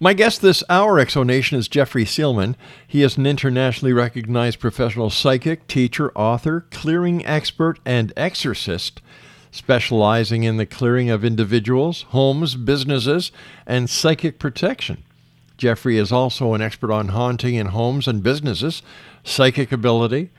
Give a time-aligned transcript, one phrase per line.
[0.00, 2.56] My guest this hour, Exonation, is Jeffrey Seelman.
[2.86, 9.00] He is an internationally recognized professional psychic, teacher, author, clearing expert, and exorcist
[9.52, 13.30] specializing in the clearing of individuals, homes, businesses,
[13.66, 15.04] and psychic protection.
[15.58, 18.82] Jeffrey is also an expert on haunting in homes and businesses,
[19.22, 20.30] psychic ability,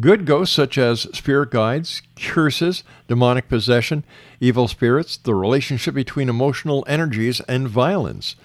[0.00, 4.04] good ghosts such as spirit guides, curses, demonic possession,
[4.40, 8.36] evil spirits, the relationship between emotional energies and violence.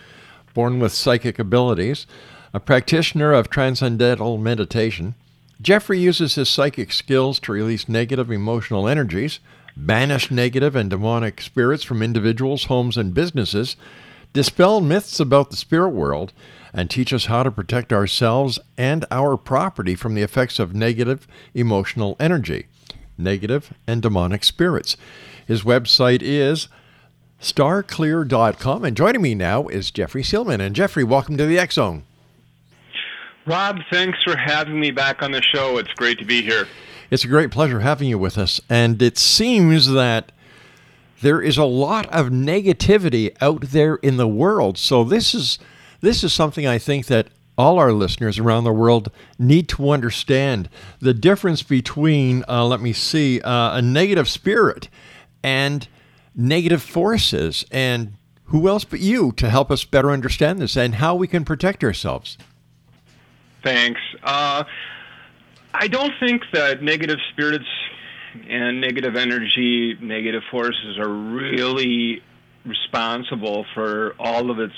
[0.54, 2.06] Born with psychic abilities,
[2.54, 5.16] a practitioner of transcendental meditation,
[5.62, 9.40] Jeffrey uses his psychic skills to release negative emotional energies,
[9.78, 13.76] banish negative and demonic spirits from individuals, homes, and businesses,
[14.34, 16.34] dispel myths about the spirit world,
[16.74, 21.28] and teach us how to protect ourselves and our property from the effects of negative
[21.54, 22.68] emotional energy,
[23.18, 24.96] negative and demonic spirits.
[25.46, 26.70] His website is
[27.42, 28.86] starclear.com.
[28.86, 30.62] And joining me now is Jeffrey Seelman.
[30.62, 32.04] And Jeffrey, welcome to the X Zone.
[33.46, 35.78] Rob, thanks for having me back on the show.
[35.78, 36.68] It's great to be here.
[37.10, 38.62] It's a great pleasure having you with us.
[38.70, 40.32] And it seems that
[41.22, 44.78] there is a lot of negativity out there in the world.
[44.78, 45.60] So this is
[46.02, 47.28] this is something I think that
[47.58, 50.68] all our listeners around the world need to understand
[51.00, 54.90] the difference between, uh, let me see, uh, a negative spirit
[55.44, 55.88] and
[56.36, 57.64] negative forces.
[57.72, 58.14] And
[58.46, 61.84] who else but you to help us better understand this and how we can protect
[61.84, 62.38] ourselves?
[63.64, 64.02] Thanks.
[64.24, 64.64] Uh,
[65.74, 67.68] I don't think that negative spirits
[68.50, 72.22] and negative energy, negative forces are really
[72.66, 74.74] responsible for all of its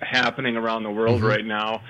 [0.00, 1.28] happening around the world Mhm.
[1.28, 1.82] right now.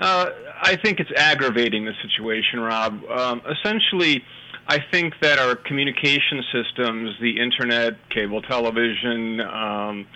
[0.00, 0.30] Uh,
[0.62, 3.02] I think it's aggravating the situation, Rob.
[3.10, 4.24] Um, essentially,
[4.68, 10.06] I think that our communication systems, the internet, cable television, um,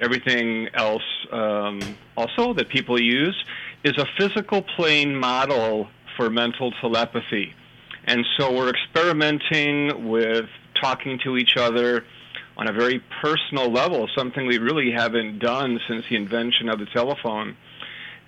[0.00, 1.02] everything else
[1.32, 1.80] um,
[2.16, 3.36] also that people use,
[3.84, 7.54] is a physical plane model for mental telepathy.
[8.04, 10.48] And so we're experimenting with
[10.80, 12.04] talking to each other
[12.56, 16.86] on a very personal level, something we really haven't done since the invention of the
[16.86, 17.56] telephone.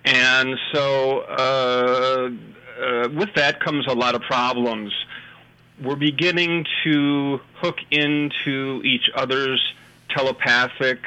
[0.05, 2.31] And so uh,
[2.81, 4.93] uh, with that comes a lot of problems.
[5.82, 9.61] We're beginning to hook into each other's
[10.11, 11.00] telepathic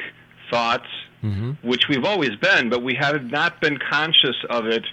[0.50, 0.88] thoughts,
[1.22, 1.52] mm-hmm.
[1.66, 4.84] which we've always been, but we have not been conscious of it.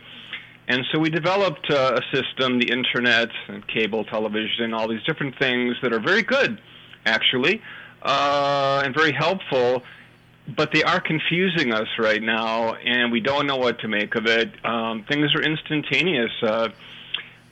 [0.68, 5.38] And so we developed uh, a system, the internet and cable television, all these different
[5.38, 6.60] things that are very good,
[7.06, 7.62] actually,
[8.02, 9.84] uh, and very helpful.
[10.56, 14.26] But they are confusing us right now, and we don't know what to make of
[14.26, 14.52] it.
[14.66, 16.32] Um, things are instantaneous.
[16.42, 16.70] Uh, uh,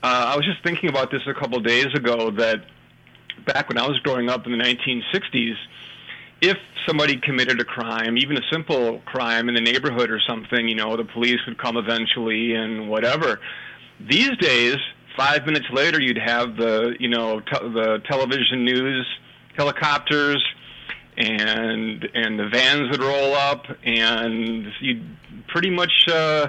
[0.03, 2.65] I was just thinking about this a couple days ago that
[3.45, 5.55] back when I was growing up in the 1960s,
[6.43, 10.75] if somebody committed a crime, even a simple crime in the neighborhood or something, you
[10.75, 13.39] know, the police would come eventually and whatever.
[14.01, 14.75] These days,
[15.15, 19.07] five minutes later, you'd have the, you know, te- the television news
[19.55, 20.43] helicopters
[21.15, 25.05] and and the vans would roll up and you'd
[25.47, 26.47] pretty much uh,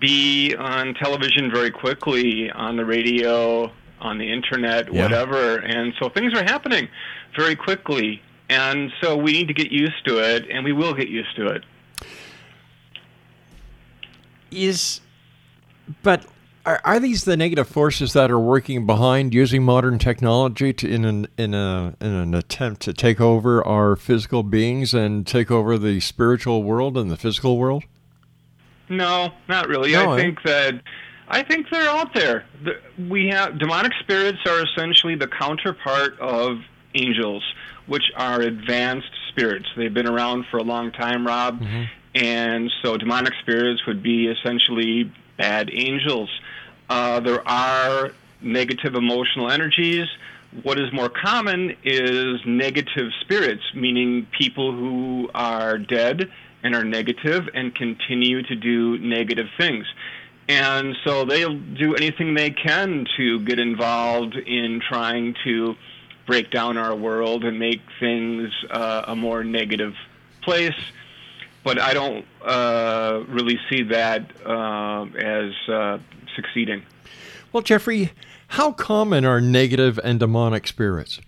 [0.00, 3.70] be on television very quickly on the radio
[4.00, 5.02] on the internet yeah.
[5.02, 6.88] whatever and so things are happening
[7.36, 11.08] very quickly and so we need to get used to it, and we will get
[11.08, 11.64] used to it.
[14.50, 15.00] Is,
[16.02, 16.24] but
[16.68, 21.04] are, are these the negative forces that are working behind using modern technology to, in
[21.04, 25.78] an in a in an attempt to take over our physical beings and take over
[25.78, 27.84] the spiritual world and the physical world?
[28.90, 29.92] No, not really.
[29.92, 30.22] No, I eh?
[30.22, 30.82] think that
[31.28, 32.44] I think they're out there.
[33.08, 36.58] We have demonic spirits are essentially the counterpart of
[36.94, 37.42] angels
[37.88, 39.66] which are advanced spirits.
[39.76, 41.60] They've been around for a long time, Rob.
[41.60, 41.84] Mm-hmm.
[42.14, 46.30] And so demonic spirits would be essentially bad angels.
[46.88, 50.06] Uh, there are negative emotional energies.
[50.62, 56.30] What is more common is negative spirits, meaning people who are dead
[56.62, 59.86] and are negative and continue to do negative things.
[60.48, 65.76] And so they'll do anything they can to get involved in trying to
[66.28, 69.94] break down our world and make things uh, a more negative
[70.42, 70.78] place.
[71.64, 75.98] But I don't uh, really see that uh, as uh,
[76.36, 76.84] succeeding.
[77.52, 78.12] Well, Jeffrey,
[78.48, 81.18] how common are negative and demonic spirits?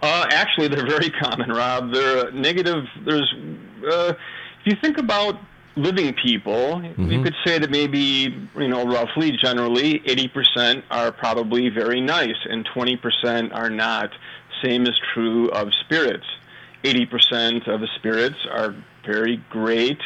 [0.00, 1.92] Uh, actually, they're very common, Rob.
[1.92, 2.84] They're negative.
[3.04, 3.34] There's,
[3.86, 4.14] uh,
[4.60, 5.36] if you think about
[5.78, 7.10] living people, mm-hmm.
[7.10, 12.66] you could say that maybe, you know, roughly, generally, 80% are probably very nice and
[12.68, 14.10] 20% are not.
[14.62, 16.26] Same is true of spirits.
[16.84, 18.74] 80% of the spirits are
[19.06, 20.00] very great,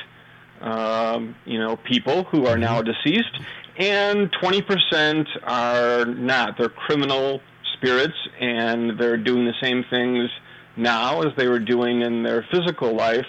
[0.61, 2.93] um, you know, people who are now mm-hmm.
[2.93, 3.39] deceased,
[3.79, 6.59] and 20% are not.
[6.59, 7.41] They're criminal
[7.75, 10.31] spirits, and they're doing the same things
[10.77, 13.27] now as they were doing in their physical life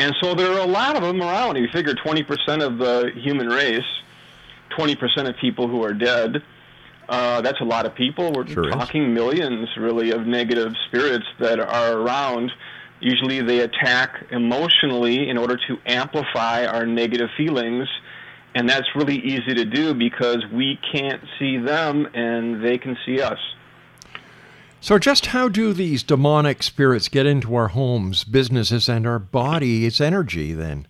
[0.00, 1.56] and so there are a lot of them around.
[1.56, 3.84] You figure 20% of the human race,
[4.78, 6.42] 20% of people who are dead.
[7.06, 8.32] Uh, that's a lot of people.
[8.32, 9.14] We're sure talking is.
[9.14, 12.50] millions, really, of negative spirits that are around.
[13.00, 17.86] Usually they attack emotionally in order to amplify our negative feelings.
[18.54, 23.20] And that's really easy to do because we can't see them and they can see
[23.20, 23.38] us.
[24.82, 30.00] So, just how do these demonic spirits get into our homes, businesses, and our body's
[30.00, 30.86] energy then?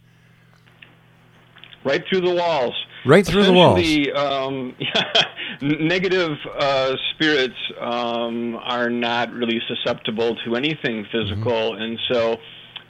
[1.82, 2.74] Right through the walls.
[3.04, 3.84] Right through the walls.
[4.14, 4.76] Um,
[5.62, 11.82] negative uh, spirits um, are not really susceptible to anything physical, mm-hmm.
[11.82, 12.36] and so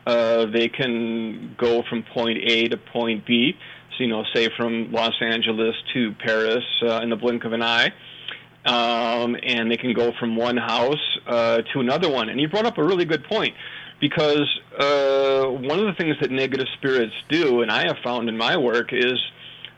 [0.06, 3.56] uh, they can go from point A to point B.
[3.96, 7.62] So, you know, say from Los Angeles to Paris uh, in the blink of an
[7.62, 7.90] eye
[8.64, 12.28] um, and they can go from one house uh, to another one.
[12.28, 13.54] And you brought up a really good point
[14.00, 14.48] because
[14.78, 18.56] uh, one of the things that negative spirits do, and I have found in my
[18.56, 19.14] work, is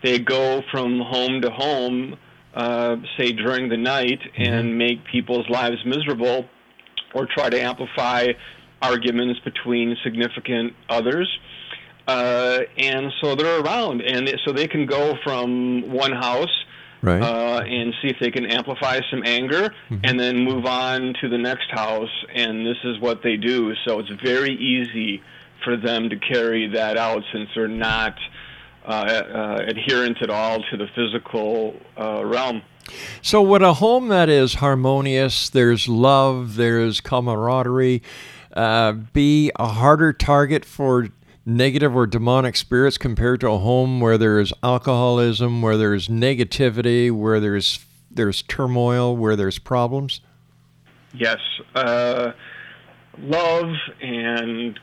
[0.02, 2.16] they go from home to home,
[2.54, 4.52] uh, say during the night, mm-hmm.
[4.52, 6.46] and make people's lives miserable,
[7.14, 8.28] or try to amplify
[8.80, 11.28] arguments between significant others.
[12.06, 16.64] Uh, and so they're around, and so they can go from one house
[17.02, 17.22] right.
[17.22, 19.98] uh, and see if they can amplify some anger mm-hmm.
[20.04, 22.10] and then move on to the next house.
[22.34, 23.74] And this is what they do.
[23.86, 25.22] So it's very easy
[25.64, 28.16] for them to carry that out since they're not
[28.84, 32.62] uh, uh, adherent at all to the physical uh, realm.
[33.22, 38.02] So, would a home that is harmonious, there's love, there's camaraderie,
[38.54, 41.08] uh, be a harder target for
[41.44, 47.40] negative or demonic spirits compared to a home where there's alcoholism, where there's negativity, where
[47.40, 50.20] there's there's turmoil, where there's problems?
[51.14, 51.38] Yes.
[51.74, 52.32] Uh,
[53.18, 53.70] love
[54.00, 54.78] and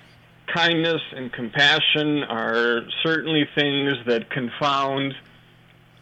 [0.53, 5.13] kindness and compassion are certainly things that confound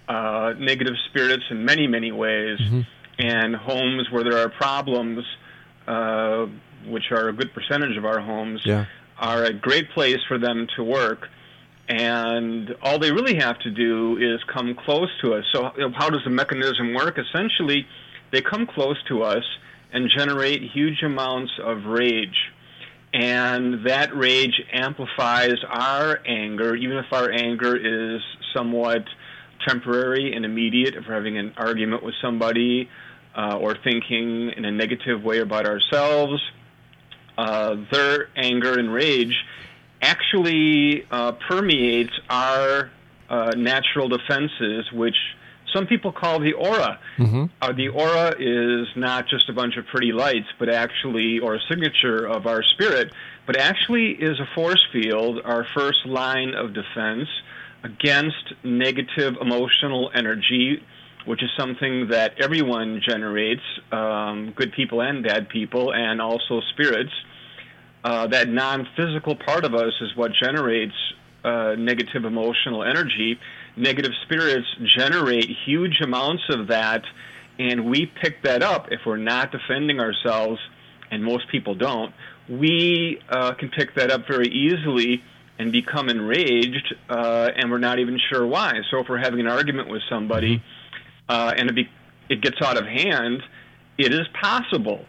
[0.07, 2.59] uh, negative spirits in many, many ways.
[2.59, 2.81] Mm-hmm.
[3.19, 5.25] And homes where there are problems,
[5.87, 6.45] uh,
[6.85, 8.85] which are a good percentage of our homes, yeah.
[9.19, 11.27] Are a great place for them to work.
[11.89, 15.45] And all they really have to do is come close to us.
[15.53, 17.17] So, how does the mechanism work?
[17.17, 17.85] Essentially,
[18.31, 19.43] they come close to us
[19.93, 22.35] and generate huge amounts of rage
[23.13, 28.21] and that rage amplifies our anger, even if our anger is
[28.55, 29.03] somewhat
[29.67, 30.93] temporary and immediate.
[30.95, 32.89] If we're having an argument with somebody
[33.35, 36.41] uh, or thinking in a negative way about ourselves,
[37.37, 39.35] uh, their anger and rage
[40.01, 42.91] actually uh, permeates our
[43.29, 45.15] uh, natural defenses, which
[45.73, 46.99] some people call the aura.
[47.17, 47.45] Mm-hmm.
[47.61, 51.59] Uh, the aura is not just a bunch of pretty lights, but actually, or a
[51.69, 53.11] signature of our spirit,
[53.45, 57.27] but actually is a force field, our first line of defense
[57.83, 60.83] against negative emotional energy,
[61.27, 67.11] which is something that everyone generates, um, good people and bad people, and also spirits.
[68.03, 70.95] Uh, that non physical part of us is what generates
[71.43, 73.39] uh, negative emotional energy
[73.77, 74.67] negative spirits
[74.97, 77.03] generate huge amounts of that,
[77.59, 80.59] and we pick that up if we're not defending ourselves,
[81.11, 82.13] and most people don't.
[82.49, 85.23] We uh, can pick that up very easily
[85.59, 88.73] and become enraged, uh, and we're not even sure why.
[88.91, 90.76] So if we're having an argument with somebody mm-hmm.
[91.29, 91.89] Uh, and it, be,
[92.29, 93.41] it gets out of hand,
[93.97, 95.05] it is possible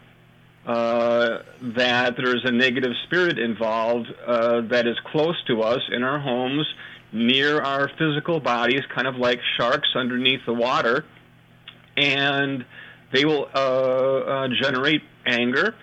[0.66, 6.18] uh, that there's a negative spirit involved uh, that is close to us in our
[6.18, 6.66] homes
[7.12, 11.04] near our physical bodies, kind of like sharks underneath the water,
[11.96, 12.64] and
[13.12, 15.75] they will uh, uh, generate anger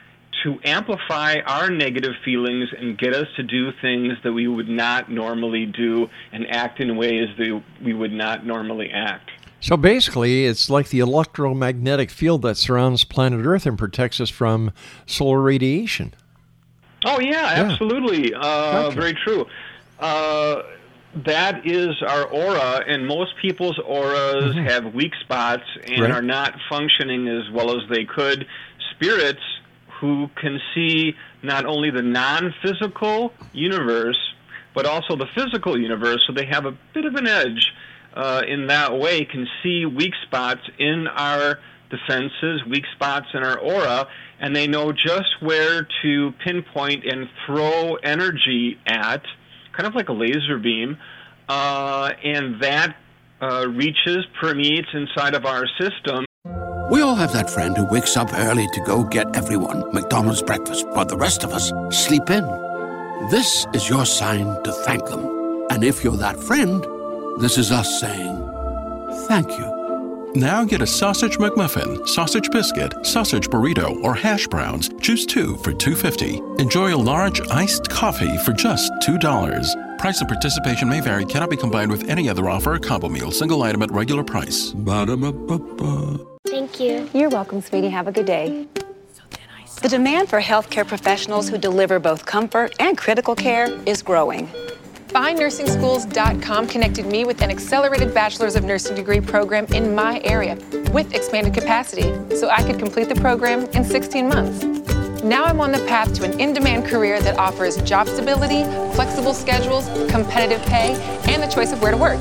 [0.44, 5.10] to amplify our negative feelings and get us to do things that we would not
[5.10, 9.32] normally do and act in ways that we would not normally act.
[9.60, 14.72] So basically, it's like the electromagnetic field that surrounds planet Earth and protects us from
[15.06, 16.14] solar radiation.
[17.06, 17.64] Oh, yeah, yeah.
[17.64, 18.34] absolutely.
[18.34, 19.00] Uh, gotcha.
[19.00, 19.46] Very true.
[20.00, 20.62] Uh,
[21.26, 24.66] that is our aura, and most people's auras mm-hmm.
[24.66, 26.12] have weak spots and right.
[26.12, 28.46] are not functioning as well as they could.
[28.92, 29.42] Spirits
[30.02, 34.20] who can see not only the non physical universe,
[34.74, 37.72] but also the physical universe, so they have a bit of an edge
[38.16, 43.60] uh, in that way, can see weak spots in our defenses, weak spots in our
[43.60, 44.08] aura,
[44.40, 49.22] and they know just where to pinpoint and throw energy at
[49.74, 50.98] kind of like a laser beam,
[51.50, 52.96] uh, and that
[53.42, 56.26] uh, reaches, permeates inside of our system.
[56.90, 60.88] We all have that friend who wakes up early to go get everyone McDonald's breakfast,
[60.90, 62.46] while the rest of us sleep in.
[63.30, 65.66] This is your sign to thank them.
[65.72, 66.86] And if you're that friend,
[67.40, 68.36] this is us saying
[69.28, 70.32] thank you.
[70.36, 74.90] Now get a sausage McMuffin, sausage biscuit, sausage burrito, or hash browns.
[75.00, 76.60] Choose two for $2.50.
[76.60, 79.98] Enjoy a large iced coffee for just $2.
[79.98, 83.32] Price and participation may vary, cannot be combined with any other offer or combo meal,
[83.32, 84.72] single item at regular price.
[84.74, 86.20] Ba-da-ba-ba-ba.
[86.48, 87.10] Thank you.
[87.14, 87.90] You're welcome, sweetie.
[87.90, 88.68] Have a good day.
[89.82, 94.50] The demand for healthcare professionals who deliver both comfort and critical care is growing.
[95.10, 100.58] FindNursingSchools.com connected me with an accelerated Bachelor's of Nursing degree program in my area
[100.92, 104.64] with expanded capacity so I could complete the program in 16 months.
[105.24, 109.34] Now I'm on the path to an in demand career that offers job stability, flexible
[109.34, 110.94] schedules, competitive pay,
[111.30, 112.20] and the choice of where to work.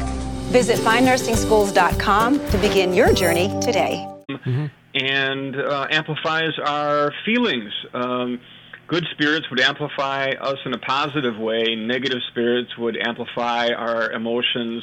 [0.53, 4.07] Visit FindNursingSchools.com to begin your journey today.
[4.31, 4.67] Mm-hmm.
[4.95, 7.73] And uh, amplifies our feelings.
[7.93, 8.41] Um,
[8.87, 11.75] good spirits would amplify us in a positive way.
[11.75, 14.83] Negative spirits would amplify our emotions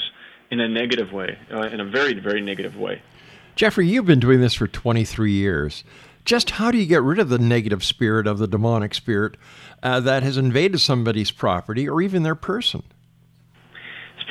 [0.50, 3.01] in a negative way, uh, in a very, very negative way.
[3.55, 5.84] Jeffrey, you've been doing this for 23 years.
[6.25, 9.36] Just how do you get rid of the negative spirit of the demonic spirit
[9.81, 12.84] uh, that has invaded somebody's property or even their person?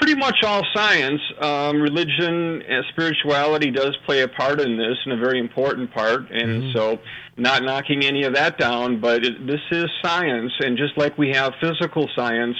[0.01, 1.21] Pretty much all science.
[1.41, 6.31] Um, religion and spirituality does play a part in this, and a very important part.
[6.31, 6.77] And mm-hmm.
[6.77, 6.99] so,
[7.37, 10.53] not knocking any of that down, but it, this is science.
[10.61, 12.57] And just like we have physical science,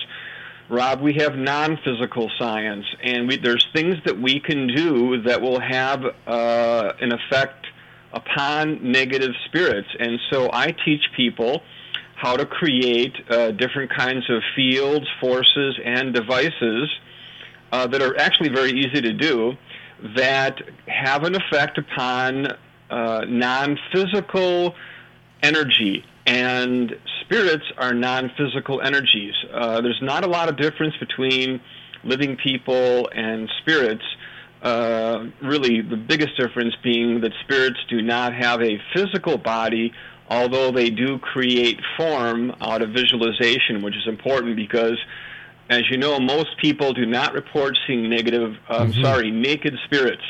[0.69, 5.61] Rob, we have non-physical science, and we, there's things that we can do that will
[5.61, 7.67] have uh, an effect
[8.13, 9.89] upon negative spirits.
[9.99, 11.63] And so, I teach people
[12.17, 16.91] how to create uh, different kinds of fields, forces, and devices
[17.73, 19.57] uh, that are actually very easy to do
[20.17, 22.49] that have an effect upon
[22.91, 24.75] uh, non physical
[25.43, 26.05] energy.
[26.27, 29.35] And spirits are non physical energies.
[29.53, 31.61] Uh, there's not a lot of difference between
[32.05, 34.05] living people and spirits.
[34.63, 39.93] Uh, really, the biggest difference being that spirits do not have a physical body,
[40.29, 44.99] although they do create form out of visualization, which is important because,
[45.71, 49.03] as you know, most people do not report seeing negative, um, mm-hmm.
[49.03, 50.23] sorry, naked spirits.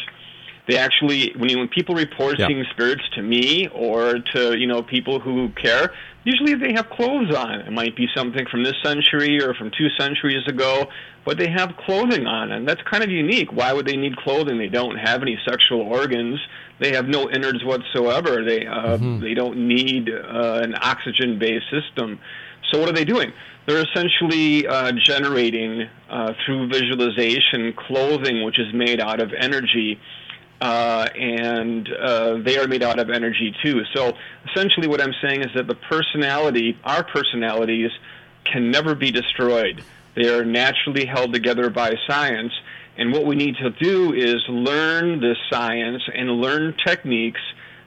[0.69, 2.47] They actually, when, you, when people report yeah.
[2.47, 5.93] seeing spirits to me or to you know people who care,
[6.25, 7.61] usually they have clothes on.
[7.61, 10.89] It might be something from this century or from two centuries ago,
[11.25, 13.51] but they have clothing on, and that's kind of unique.
[13.51, 14.59] Why would they need clothing?
[14.59, 16.39] They don't have any sexual organs.
[16.79, 18.45] They have no innards whatsoever.
[18.45, 19.21] They uh, mm-hmm.
[19.23, 22.21] they don't need uh, an oxygen-based system.
[22.71, 23.33] So what are they doing?
[23.67, 30.01] They're essentially uh, generating uh, through visualization clothing which is made out of energy
[30.61, 33.83] uh, and uh, they are made out of energy too.
[33.95, 34.13] So
[34.51, 37.91] essentially, what I'm saying is that the personality, our personalities,
[38.45, 39.83] can never be destroyed.
[40.17, 42.53] They are naturally held together by science.
[42.99, 47.41] And what we need to do is learn this science and learn techniques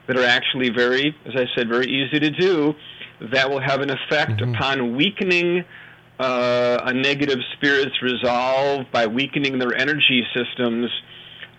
[0.08, 2.74] that are actually very, as I said, very easy to do,
[3.32, 4.54] that will have an effect mm-hmm.
[4.54, 5.64] upon weakening
[6.18, 10.90] uh, a negative spirit's resolve by weakening their energy systems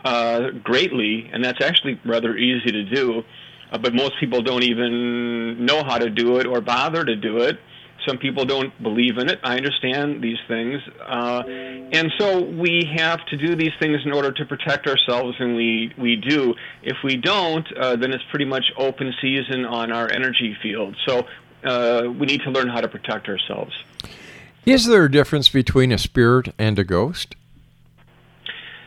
[0.06, 3.24] uh, greatly, and that's actually rather easy to do.
[3.72, 7.40] Uh, but most people don't even know how to do it or bother to do
[7.40, 7.60] it.
[8.08, 9.40] Some people don't believe in it.
[9.44, 10.80] I understand these things.
[11.04, 15.56] Uh, and so we have to do these things in order to protect ourselves, and
[15.56, 16.54] we, we do.
[16.84, 20.96] If we don't, uh, then it's pretty much open season on our energy field.
[21.08, 21.26] So
[21.66, 23.74] uh, we need to learn how to protect ourselves.
[24.66, 27.36] Is there a difference between a spirit and a ghost?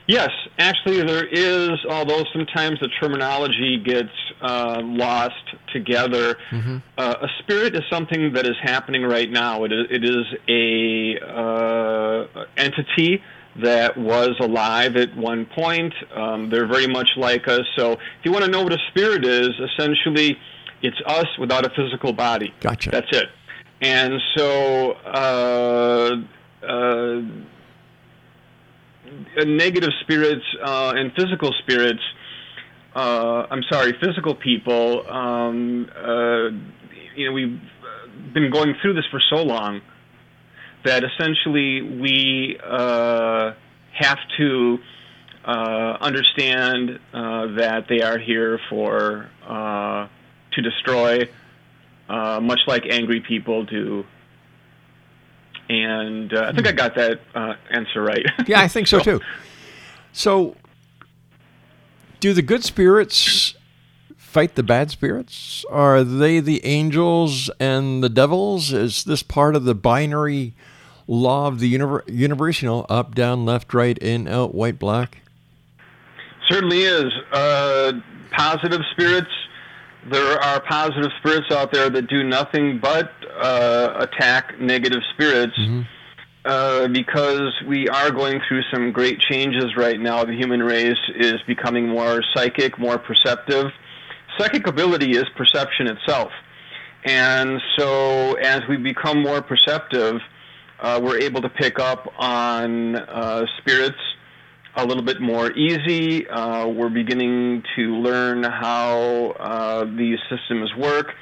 [0.08, 4.08] Yes, actually, there is, although sometimes the terminology gets
[4.40, 5.34] uh, lost
[5.70, 6.38] together.
[6.50, 6.78] Mm-hmm.
[6.96, 9.64] Uh, a spirit is something that is happening right now.
[9.64, 13.22] It is, it is a uh, entity
[13.62, 15.92] that was alive at one point.
[16.14, 17.66] Um, they're very much like us.
[17.76, 20.38] So, if you want to know what a spirit is, essentially,
[20.82, 22.52] it's us without a physical body.
[22.60, 22.90] Gotcha.
[22.90, 23.28] That's it.
[23.80, 26.16] And so, uh,
[26.66, 27.20] uh,
[29.44, 32.02] negative spirits uh, and physical spirits.
[32.94, 35.08] Uh, I'm sorry, physical people.
[35.08, 36.48] Um, uh,
[37.14, 37.60] you know, we've
[38.34, 39.80] been going through this for so long
[40.84, 43.52] that essentially we uh,
[43.92, 44.78] have to
[45.44, 49.28] uh, understand that they are here for
[50.62, 51.28] to destroy,
[52.08, 54.04] much like angry people do
[55.68, 58.24] and uh, I think I got that uh, answer right.
[58.46, 59.20] yeah, I think so, so too.
[60.12, 60.56] So,
[62.20, 63.54] do the good spirits
[64.16, 65.64] fight the bad spirits?
[65.70, 68.72] Are they the angels and the devils?
[68.72, 70.54] Is this part of the binary
[71.06, 72.62] law of the universe?
[72.62, 75.18] You know, up, down, left, right, in, out, white, black.
[76.48, 77.12] Certainly is.
[77.30, 77.92] Uh,
[78.30, 79.30] positive spirits
[80.10, 85.58] there are positive spirits out there that do nothing but uh, attack negative spirits.
[85.58, 85.82] Mm-hmm.
[86.44, 90.24] Uh, because we are going through some great changes right now.
[90.24, 93.66] The human race is becoming more psychic, more perceptive.
[94.38, 96.30] Psychic ability is perception itself.
[97.04, 100.20] And so, as we become more perceptive,
[100.80, 103.98] uh, we're able to pick up on uh, spirits
[104.78, 106.26] a little bit more easy.
[106.28, 111.14] Uh, we're beginning to learn how uh, these systems work.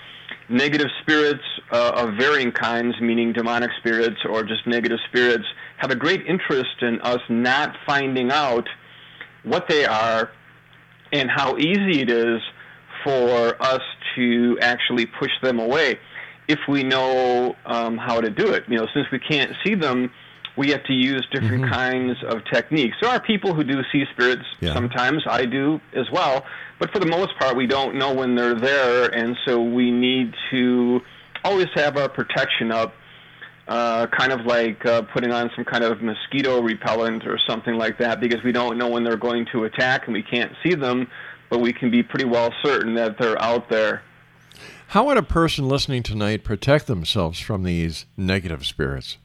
[0.50, 1.42] Negative spirits
[1.72, 5.44] uh, of varying kinds, meaning demonic spirits or just negative spirits,
[5.78, 8.68] have a great interest in us not finding out
[9.42, 10.30] what they are
[11.12, 12.42] and how easy it is
[13.04, 13.82] for us
[14.16, 15.98] to actually push them away
[16.46, 18.64] if we know um, how to do it.
[18.68, 20.10] You know, since we can't see them,
[20.56, 21.72] we have to use different mm-hmm.
[21.72, 22.96] kinds of techniques.
[23.00, 24.72] There are people who do see spirits yeah.
[24.72, 25.22] sometimes.
[25.28, 26.44] I do as well.
[26.78, 30.34] But for the most part, we don't know when they're there, and so we need
[30.50, 31.00] to
[31.44, 32.94] always have our protection up,
[33.68, 37.98] uh, kind of like uh, putting on some kind of mosquito repellent or something like
[37.98, 41.08] that, because we don't know when they're going to attack and we can't see them,
[41.48, 44.02] but we can be pretty well certain that they're out there.
[44.88, 49.18] How would a person listening tonight protect themselves from these negative spirits?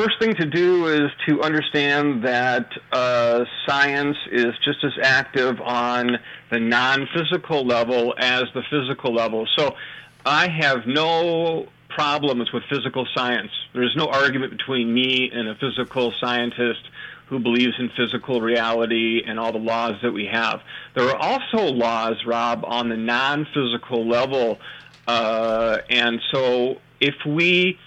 [0.00, 6.16] First thing to do is to understand that uh, science is just as active on
[6.50, 9.46] the non physical level as the physical level.
[9.58, 9.76] So
[10.24, 13.50] I have no problems with physical science.
[13.74, 16.80] There's no argument between me and a physical scientist
[17.26, 20.62] who believes in physical reality and all the laws that we have.
[20.94, 24.60] There are also laws, Rob, on the non physical level.
[25.06, 27.78] Uh, and so if we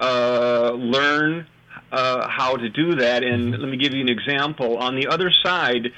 [0.00, 1.46] uh, learn
[1.92, 4.78] uh, how to do that, and let me give you an example.
[4.78, 5.92] On the other side,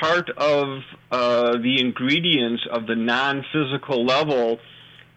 [0.00, 4.58] part of uh, the ingredients of the non physical level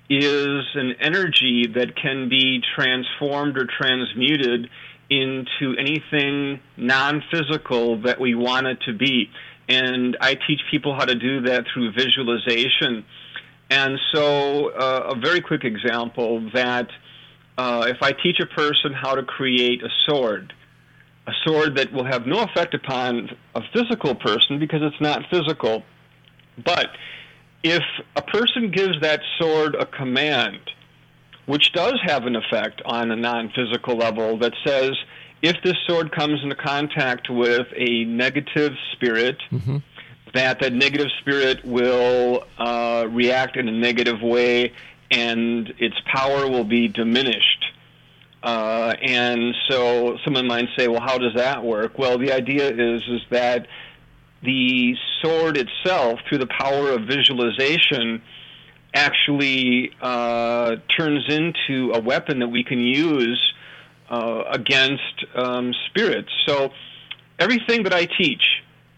[0.10, 4.70] is an energy that can be transformed or transmuted
[5.10, 9.30] into anything non physical that we want it to be.
[9.68, 13.06] And I teach people how to do that through visualization.
[13.70, 16.88] And so, uh, a very quick example that
[17.60, 20.54] uh, if I teach a person how to create a sword,
[21.28, 25.84] a sword that will have no effect upon a physical person because it's not physical,
[26.64, 26.88] but
[27.62, 27.84] if
[28.16, 30.62] a person gives that sword a command,
[31.48, 34.92] which does have an effect on a non physical level that says
[35.42, 39.78] if this sword comes into contact with a negative spirit, mm-hmm.
[40.34, 44.72] that that negative spirit will uh, react in a negative way
[45.12, 47.66] and its power will be diminished.
[48.42, 51.98] Uh, and so someone might say, well, how does that work?
[51.98, 53.68] Well, the idea is is that
[54.42, 58.22] the sword itself, through the power of visualization,
[58.94, 63.54] actually uh, turns into a weapon that we can use
[64.10, 66.30] uh, against um, spirits.
[66.48, 66.72] So
[67.38, 68.42] everything that I teach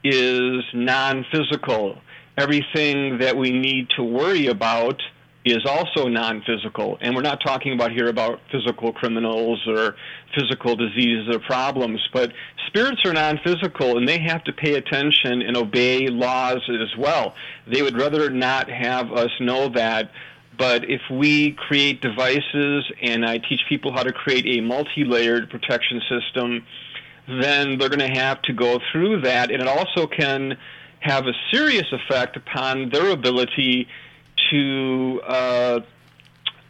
[0.03, 1.97] is non physical.
[2.37, 5.01] Everything that we need to worry about
[5.43, 6.97] is also non-physical.
[7.01, 9.95] And we're not talking about here about physical criminals or
[10.35, 12.31] physical diseases or problems but
[12.67, 17.33] spirits are non-physical and they have to pay attention and obey laws as well.
[17.67, 20.11] They would rather not have us know that.
[20.57, 26.01] But if we create devices and I teach people how to create a multi-layered protection
[26.07, 26.65] system
[27.27, 29.51] then they're going to have to go through that.
[29.51, 30.57] And it also can
[30.99, 33.87] have a serious effect upon their ability
[34.49, 35.79] to uh,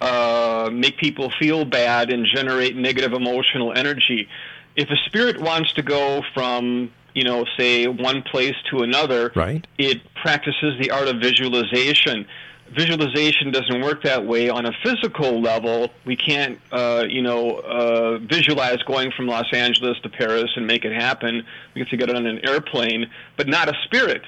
[0.01, 4.27] uh, make people feel bad and generate negative emotional energy.
[4.75, 9.65] If a spirit wants to go from, you know, say one place to another, right.
[9.77, 12.25] it practices the art of visualization.
[12.71, 15.89] Visualization doesn't work that way on a physical level.
[16.05, 20.85] We can't, uh, you know, uh, visualize going from Los Angeles to Paris and make
[20.85, 21.45] it happen.
[21.75, 24.23] We have to get on an airplane, but not a spirit.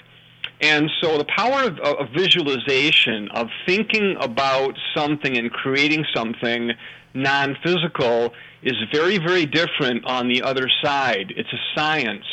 [0.62, 6.72] And so the power of, of, visualization, of thinking about something and creating something
[7.14, 11.34] non physical, is very, very different on the other side.
[11.36, 12.26] It's a science.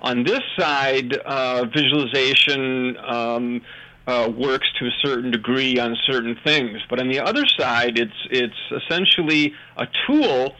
[0.00, 3.62] On this side, uh, visualization um,
[4.06, 6.78] uh, works to a certain degree on certain things.
[6.88, 10.56] But on the other side, it's, it's essentially a tool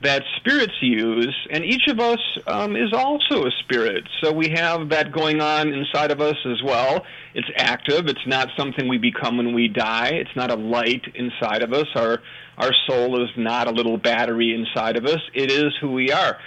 [0.00, 4.04] that spirits use, and each of us um, is also a spirit.
[4.22, 7.04] So we have that going on inside of us as well.
[7.34, 8.06] It's active.
[8.06, 10.10] It's not something we become when we die.
[10.10, 11.86] It's not a light inside of us.
[11.96, 12.22] Our
[12.58, 15.20] our soul is not a little battery inside of us.
[15.32, 16.38] It is who we are.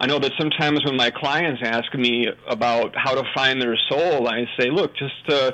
[0.00, 4.26] I know that sometimes when my clients ask me about how to find their soul,
[4.26, 5.52] I say, look, just uh,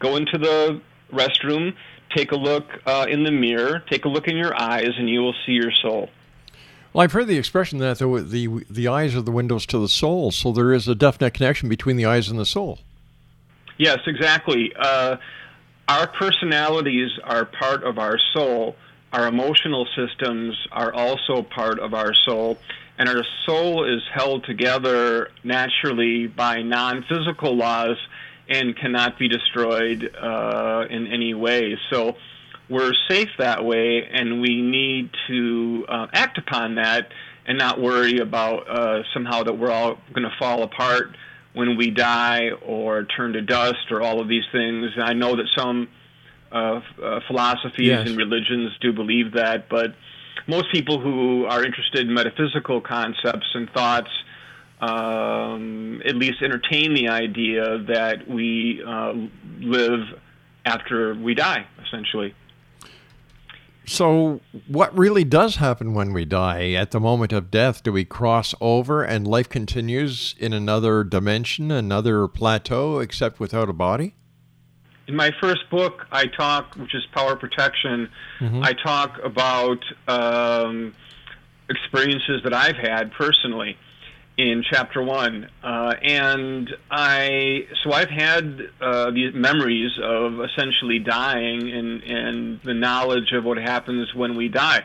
[0.00, 0.80] go into the
[1.12, 1.74] restroom,
[2.16, 5.20] take a look uh, in the mirror, take a look in your eyes, and you
[5.20, 6.08] will see your soul.
[6.92, 9.88] Well, I've heard the expression that the, the the eyes are the windows to the
[9.88, 12.80] soul, so there is a definite connection between the eyes and the soul.
[13.78, 14.72] Yes, exactly.
[14.78, 15.16] Uh,
[15.88, 18.76] our personalities are part of our soul.
[19.12, 22.58] Our emotional systems are also part of our soul,
[22.98, 27.96] and our soul is held together naturally by non-physical laws
[28.48, 31.78] and cannot be destroyed uh, in any way.
[31.90, 32.16] So
[32.72, 37.12] we're safe that way, and we need to uh, act upon that
[37.44, 41.14] and not worry about uh, somehow that we're all going to fall apart
[41.52, 44.90] when we die or turn to dust or all of these things.
[44.94, 45.88] And I know that some
[46.50, 48.08] uh, uh, philosophies yes.
[48.08, 49.94] and religions do believe that, but
[50.46, 54.10] most people who are interested in metaphysical concepts and thoughts
[54.80, 59.12] um, at least entertain the idea that we uh,
[59.60, 60.00] live
[60.64, 62.34] after we die, essentially.
[63.92, 66.70] So, what really does happen when we die?
[66.70, 71.70] At the moment of death, do we cross over and life continues in another dimension,
[71.70, 74.14] another plateau, except without a body?
[75.08, 78.08] In my first book, I talk, which is Power Protection,
[78.40, 78.62] mm-hmm.
[78.62, 80.94] I talk about um,
[81.68, 83.76] experiences that I've had personally
[84.38, 91.70] in chapter one, uh, and I so I've had uh, these memories of essentially dying
[91.70, 94.84] and and the knowledge of what happens when we die.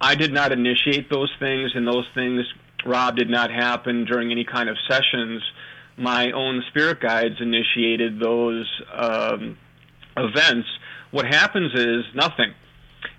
[0.00, 2.44] I did not initiate those things, and those things
[2.84, 5.42] Rob did not happen during any kind of sessions,
[5.96, 9.58] my own spirit guides initiated those um,
[10.16, 10.68] events.
[11.10, 12.54] What happens is nothing.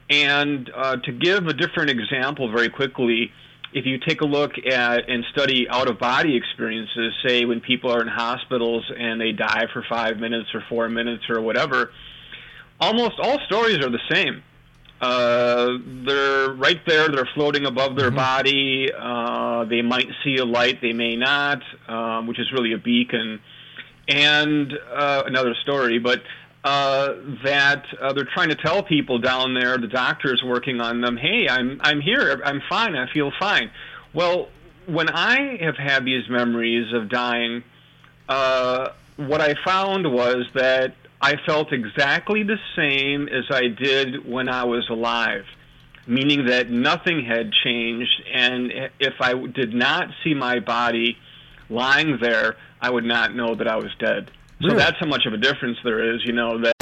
[0.10, 3.32] And uh, to give a different example very quickly,
[3.72, 7.92] if you take a look at and study out of body experiences, say when people
[7.92, 11.92] are in hospitals and they die for five minutes or four minutes or whatever,
[12.80, 14.44] almost all stories are the same.
[15.02, 18.18] Uh, they're right there, they're floating above their mm-hmm.
[18.18, 18.90] body.
[18.92, 23.40] Uh, they might see a light, they may not, um, which is really a beacon.
[24.08, 26.22] And uh, another story, but
[26.64, 31.16] uh, that uh, they're trying to tell people down there, the doctors working on them,
[31.18, 33.72] hey, I'm I'm here, I'm fine, I feel fine.
[34.14, 34.50] Well,
[34.86, 37.64] when I have had these memories of dying,
[38.28, 44.50] uh, what I found was that I felt exactly the same as I did when
[44.50, 45.46] I was alive,
[46.08, 51.18] meaning that nothing had changed, and if I did not see my body
[51.70, 54.32] lying there, I would not know that I was dead.
[54.62, 54.72] Really?
[54.72, 56.58] So that's how much of a difference there is, you know.
[56.58, 56.74] That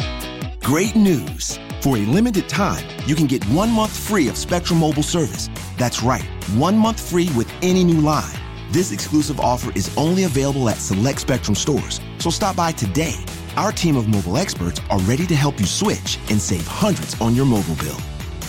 [0.63, 1.59] Great news!
[1.81, 5.47] For a limited time, you can get one month free of Spectrum Mobile service.
[5.77, 6.23] That's right,
[6.55, 8.33] one month free with any new line.
[8.71, 13.15] This exclusive offer is only available at select Spectrum stores, so stop by today.
[13.55, 17.35] Our team of mobile experts are ready to help you switch and save hundreds on
[17.35, 17.97] your mobile bill.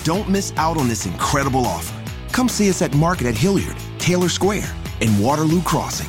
[0.05, 2.03] Don't miss out on this incredible offer.
[2.33, 6.09] Come see us at Market at Hilliard, Taylor Square, and Waterloo Crossing.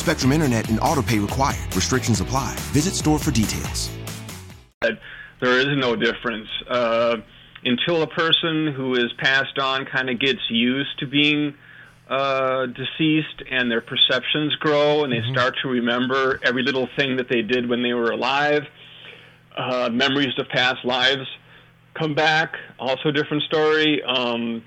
[0.00, 1.76] Spectrum Internet and autopay required.
[1.76, 2.54] Restrictions apply.
[2.72, 3.90] Visit store for details.
[4.80, 6.48] There is no difference.
[6.68, 7.16] Uh,
[7.64, 11.54] until a person who is passed on kind of gets used to being
[12.08, 15.34] uh, deceased and their perceptions grow and they mm-hmm.
[15.34, 18.62] start to remember every little thing that they did when they were alive,
[19.54, 21.26] uh, memories of past lives
[21.92, 22.54] come back.
[22.78, 24.02] Also, different story.
[24.02, 24.62] Um,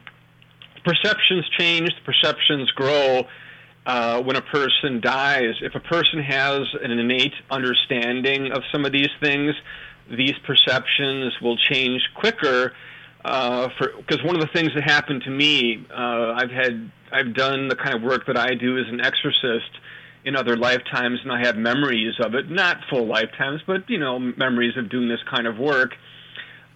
[0.86, 3.24] perceptions change, perceptions grow
[3.86, 8.92] uh, when a person dies, if a person has an innate understanding of some of
[8.92, 9.54] these things,
[10.10, 12.74] these perceptions will change quicker.
[13.26, 17.68] Uh, because one of the things that happened to me, uh, I've had, I've done
[17.68, 19.72] the kind of work that I do as an exorcist
[20.26, 24.20] in other lifetimes, and I have memories of it, not full lifetimes, but you know,
[24.20, 25.96] memories of doing this kind of work.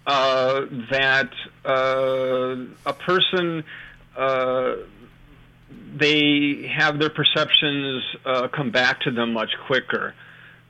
[0.06, 1.30] Uh, that
[1.66, 3.62] uh, a person
[4.16, 4.76] uh,
[5.70, 10.14] they have their perceptions uh, come back to them much quicker.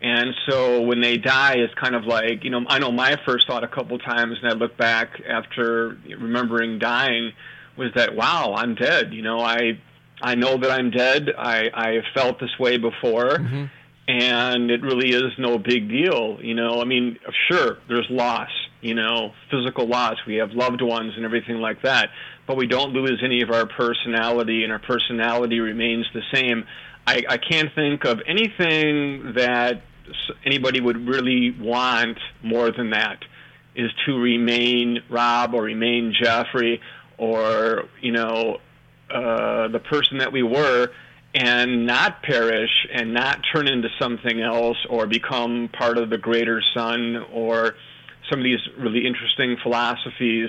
[0.01, 3.47] And so when they die, it's kind of like, you know, I know my first
[3.49, 7.33] thought a couple times, and I look back after remembering dying,
[7.77, 9.13] was that, wow, I'm dead.
[9.13, 9.81] You know, I,
[10.23, 11.31] I know that I'm dead.
[11.37, 13.39] I, I have felt this way before.
[13.39, 13.65] Mm-hmm.
[14.11, 16.81] And it really is no big deal, you know.
[16.81, 17.19] I mean,
[17.51, 18.49] sure, there's loss,
[18.81, 20.17] you know, physical loss.
[20.27, 22.09] We have loved ones and everything like that
[22.49, 26.65] but we don't lose any of our personality, and our personality remains the same.
[27.07, 29.83] I, I can't think of anything that
[30.45, 33.23] anybody would really want more than that
[33.77, 36.81] is to remain Rob or remain Jeffrey
[37.19, 38.57] or you know
[39.11, 40.89] uh, the person that we were
[41.35, 46.63] and not perish and not turn into something else or become part of the greater
[46.75, 47.75] sun or
[48.31, 50.49] some of these really interesting philosophies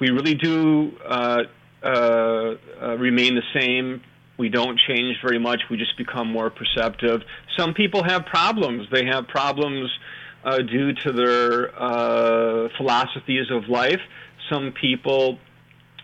[0.00, 1.42] we really do uh,
[1.82, 4.02] uh, uh, remain the same.
[4.38, 5.60] We don't change very much.
[5.70, 7.22] We just become more perceptive.
[7.58, 8.86] Some people have problems.
[8.92, 9.90] They have problems
[10.44, 14.00] uh, due to their uh, philosophies of life.
[14.52, 15.38] Some people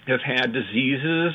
[0.07, 1.33] have had diseases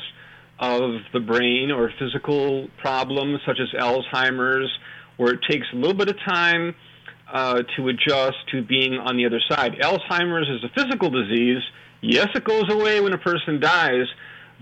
[0.58, 4.70] of the brain or physical problems such as Alzheimer's,
[5.16, 6.74] where it takes a little bit of time
[7.32, 9.76] uh, to adjust to being on the other side.
[9.80, 11.62] Alzheimer's is a physical disease
[12.00, 14.06] Yes, it goes away when a person dies,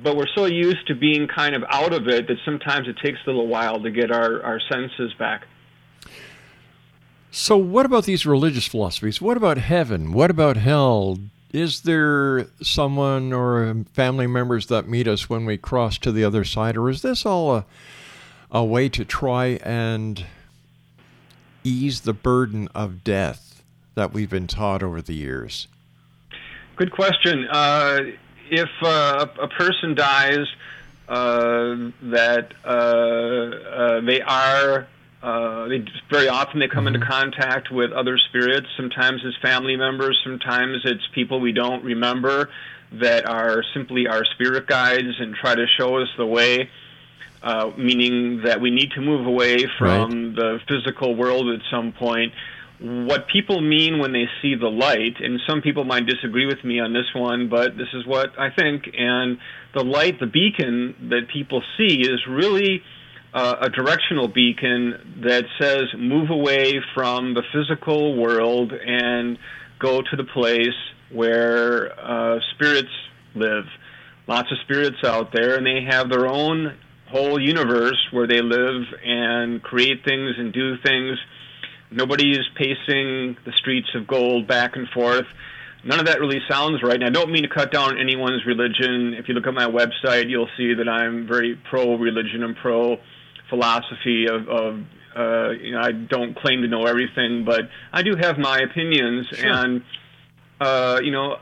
[0.03, 3.19] but we're so used to being kind of out of it that sometimes it takes
[3.25, 5.47] a little while to get our, our senses back.
[7.31, 9.21] So, what about these religious philosophies?
[9.21, 10.13] What about heaven?
[10.13, 11.19] What about hell?
[11.53, 16.45] Is there someone or family members that meet us when we cross to the other
[16.45, 17.67] side, or is this all a,
[18.51, 20.25] a way to try and
[21.63, 23.63] ease the burden of death
[23.95, 25.69] that we've been taught over the years?
[26.77, 27.47] Good question.
[27.51, 28.01] Uh,
[28.51, 30.47] if uh, a person dies,
[31.09, 34.89] uh, that uh, uh, they are.
[35.23, 38.67] Uh, they very often they come into contact with other spirits.
[38.77, 40.21] Sometimes it's family members.
[40.23, 42.51] Sometimes it's people we don't remember
[42.93, 46.69] that are simply our spirit guides and try to show us the way.
[47.43, 52.33] Uh, meaning that we need to move away from the physical world at some point.
[52.79, 56.79] What people mean when they see the light, and some people might disagree with me
[56.79, 58.85] on this one, but this is what I think.
[58.97, 59.39] And
[59.75, 62.83] the light, the beacon that people see, is really
[63.33, 69.39] uh, a directional beacon that says move away from the physical world and
[69.79, 70.77] go to the place
[71.11, 72.89] where uh, spirits
[73.35, 73.65] live.
[74.27, 76.77] Lots of spirits out there, and they have their own
[77.11, 81.19] whole universe where they live and create things and do things.
[81.91, 85.27] Nobody is pacing the streets of gold back and forth.
[85.85, 86.97] None of that really sounds right.
[86.97, 89.15] And I don't mean to cut down anyone's religion.
[89.15, 92.97] If you look at my website, you'll see that I'm very pro religion and pro
[93.49, 94.81] philosophy of, of
[95.17, 99.29] uh, you know, I don't claim to know everything, but I do have my opinions.
[99.29, 99.49] Sure.
[99.49, 99.83] And,
[100.61, 101.37] uh, you know,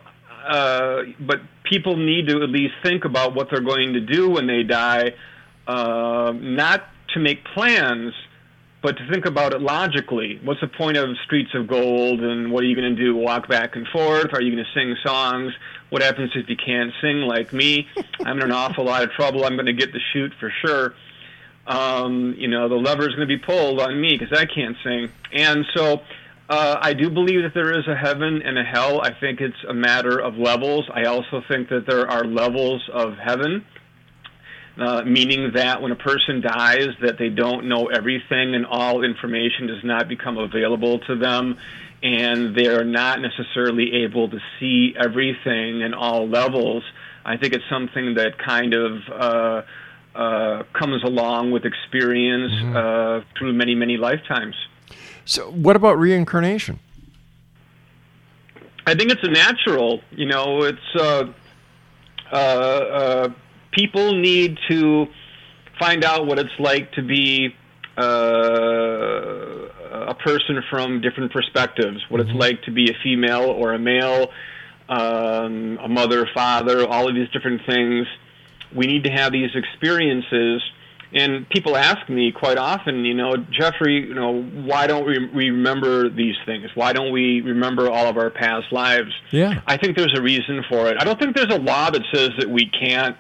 [0.47, 4.47] uh, but people need to at least think about what they're going to do when
[4.47, 5.15] they die
[5.67, 6.83] uh, not
[7.15, 8.13] to make plans,
[8.85, 10.39] but to think about it logically.
[10.45, 13.17] What's the point of Streets of Gold, and what are you going to do?
[13.17, 14.35] Walk back and forth?
[14.35, 15.55] Are you going to sing songs?
[15.89, 17.89] What happens if you can't sing like me?
[18.27, 19.47] I'm in an awful lot of trouble.
[19.47, 20.95] I'm going to get the chute for sure.
[21.67, 24.77] Um, you know, the lever is going to be pulled on me because I can't
[24.85, 25.09] sing.
[25.33, 26.03] And so
[26.51, 29.01] uh, I do believe that there is a heaven and a hell.
[29.01, 30.91] I think it's a matter of levels.
[30.93, 33.65] I also think that there are levels of heaven
[34.77, 39.67] uh, meaning that when a person dies, that they don't know everything and all information
[39.69, 41.57] does not become available to them,
[42.03, 46.83] and they're not necessarily able to see everything in all levels.
[47.25, 49.63] I think it's something that kind of uh,
[50.15, 52.77] uh, comes along with experience Mm-hmm.
[52.77, 54.55] uh, through many, many lifetimes.
[55.25, 56.79] So, what about reincarnation?
[58.87, 60.01] I think it's a natural.
[60.11, 61.25] You know, it's uh,
[62.31, 63.29] uh, uh,
[63.75, 65.07] people need to
[65.79, 67.55] find out what it's like to be
[67.97, 68.03] uh,
[70.11, 71.99] a person from different perspectives.
[72.09, 74.31] What it's like to be a female or a male,
[74.89, 78.07] um, a mother, father, all of these different things.
[78.75, 80.63] We need to have these experiences.
[81.17, 85.51] And people ask me quite often, you know, Jeffrey, you know, why don't we we
[85.51, 86.67] remember these things?
[86.75, 89.13] Why don't we remember all of our past lives?
[89.31, 89.61] Yeah.
[89.65, 90.97] I think there's a reason for it.
[90.99, 93.17] I don't think there's a law that says that we can't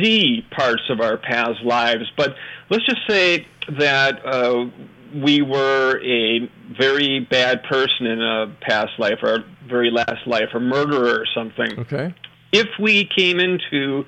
[0.00, 2.34] see parts of our past lives, but
[2.70, 3.46] let's just say
[3.78, 4.66] that uh,
[5.14, 10.48] we were a very bad person in a past life or a very last life,
[10.54, 12.14] a murderer or something Okay.
[12.52, 14.04] if we came into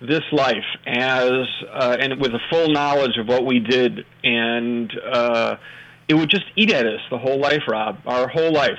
[0.00, 1.32] this life as
[1.72, 5.56] uh, and with a full knowledge of what we did, and uh,
[6.08, 8.78] it would just eat at us the whole life, Rob, our whole life.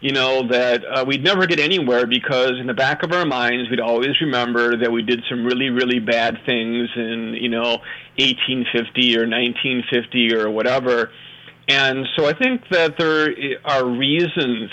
[0.00, 3.68] You know that uh, we'd never get anywhere because in the back of our minds
[3.68, 7.82] we'd always remember that we did some really really bad things in you know
[8.16, 11.10] 1850 or 1950 or whatever,
[11.68, 13.34] and so I think that there
[13.64, 14.70] are reasons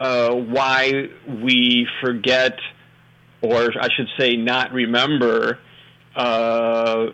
[0.00, 2.58] uh, why we forget
[3.42, 5.58] or I should say, not remember
[6.14, 7.06] uh,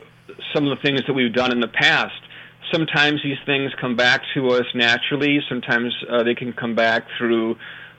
[0.54, 2.20] some of the things that we've done in the past.
[2.72, 5.40] Sometimes these things come back to us naturally.
[5.48, 7.57] Sometimes uh, they can come back through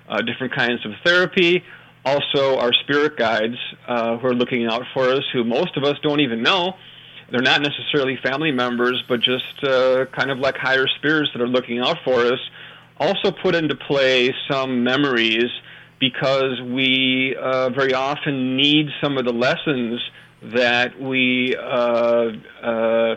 [0.07, 1.63] uh, different kinds of therapy.
[2.05, 5.95] Also, our spirit guides uh, who are looking out for us, who most of us
[6.01, 6.73] don't even know.
[7.31, 11.47] They're not necessarily family members, but just uh, kind of like higher spirits that are
[11.47, 12.39] looking out for us.
[12.97, 15.49] Also, put into play some memories
[15.99, 20.01] because we uh, very often need some of the lessons
[20.41, 23.15] that we uh,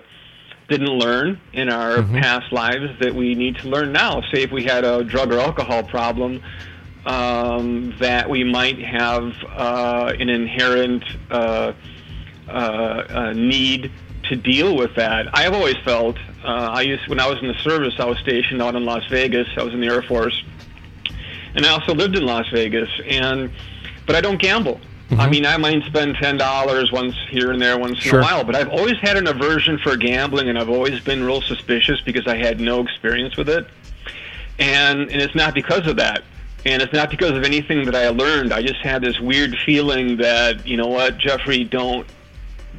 [0.72, 4.22] didn't learn in our past lives that we need to learn now.
[4.32, 6.42] Say if we had a drug or alcohol problem,
[7.04, 11.72] um, that we might have uh, an inherent uh,
[12.48, 13.92] uh, uh, need
[14.31, 15.27] to deal with that.
[15.37, 18.18] I have always felt uh, I used when I was in the service, I was
[18.18, 19.48] stationed out in Las Vegas.
[19.56, 20.42] I was in the Air Force,
[21.54, 22.88] and I also lived in Las Vegas.
[23.06, 23.50] And
[24.06, 24.81] but I don't gamble.
[25.13, 25.21] Mm-hmm.
[25.21, 28.21] I mean, I might spend ten dollars once here and there, once Sure.
[28.21, 28.44] in a while.
[28.44, 32.27] But I've always had an aversion for gambling, and I've always been real suspicious because
[32.27, 33.67] I had no experience with it.
[34.58, 36.23] And and it's not because of that.
[36.65, 38.52] And it's not because of anything that I learned.
[38.52, 42.06] I just had this weird feeling that, you know what, Jeffrey, don't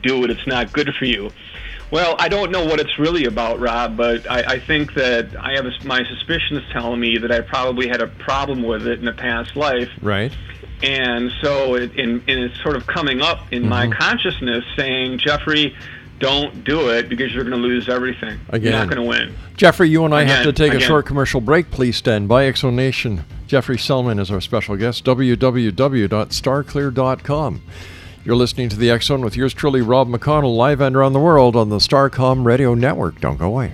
[0.02, 0.32] do it.
[0.32, 1.30] It's not good for you.
[1.92, 5.52] Well, I don't know what it's really about, Rob, but I, I think that I
[5.56, 9.08] have a, my suspicions telling me that I probably had a problem with it in
[9.08, 9.90] a past life.
[10.02, 10.32] Right.
[10.84, 13.98] And so it, in, and it's sort of coming up in my Mhm.
[13.98, 15.74] consciousness saying, Jeffrey,
[16.20, 18.40] don't do it because you're going to lose everything.
[18.50, 18.72] Again.
[18.72, 19.34] You're not going to win.
[19.58, 21.72] Jeffrey, you and I have to Again, take a short commercial break.
[21.72, 22.44] Please stand by.
[22.44, 23.24] Exonation.
[23.48, 25.04] Jeffrey Seelman is our special guest.
[25.06, 27.62] www.starclear.com.
[28.26, 31.20] You're listening to the X Zone with yours truly, Rob McConnell, live and around the
[31.20, 33.20] world on the Starcom Radio Network.
[33.20, 33.74] Don't go away.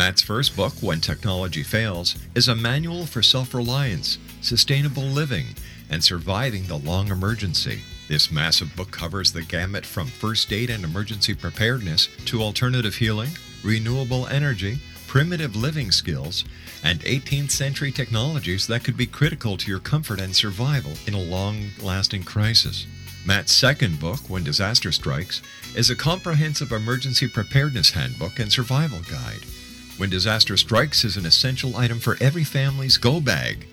[0.00, 5.44] Matt's first book, When Technology Fails, is a manual for self reliance, sustainable living,
[5.90, 7.82] and surviving the long emergency.
[8.08, 13.28] This massive book covers the gamut from first aid and emergency preparedness to alternative healing,
[13.62, 16.46] renewable energy, primitive living skills,
[16.82, 21.20] and 18th century technologies that could be critical to your comfort and survival in a
[21.20, 22.86] long lasting crisis.
[23.26, 25.42] Matt's second book, When Disaster Strikes,
[25.76, 29.44] is a comprehensive emergency preparedness handbook and survival guide.
[30.00, 33.66] When Disaster Strikes is an essential item for every family's go bag.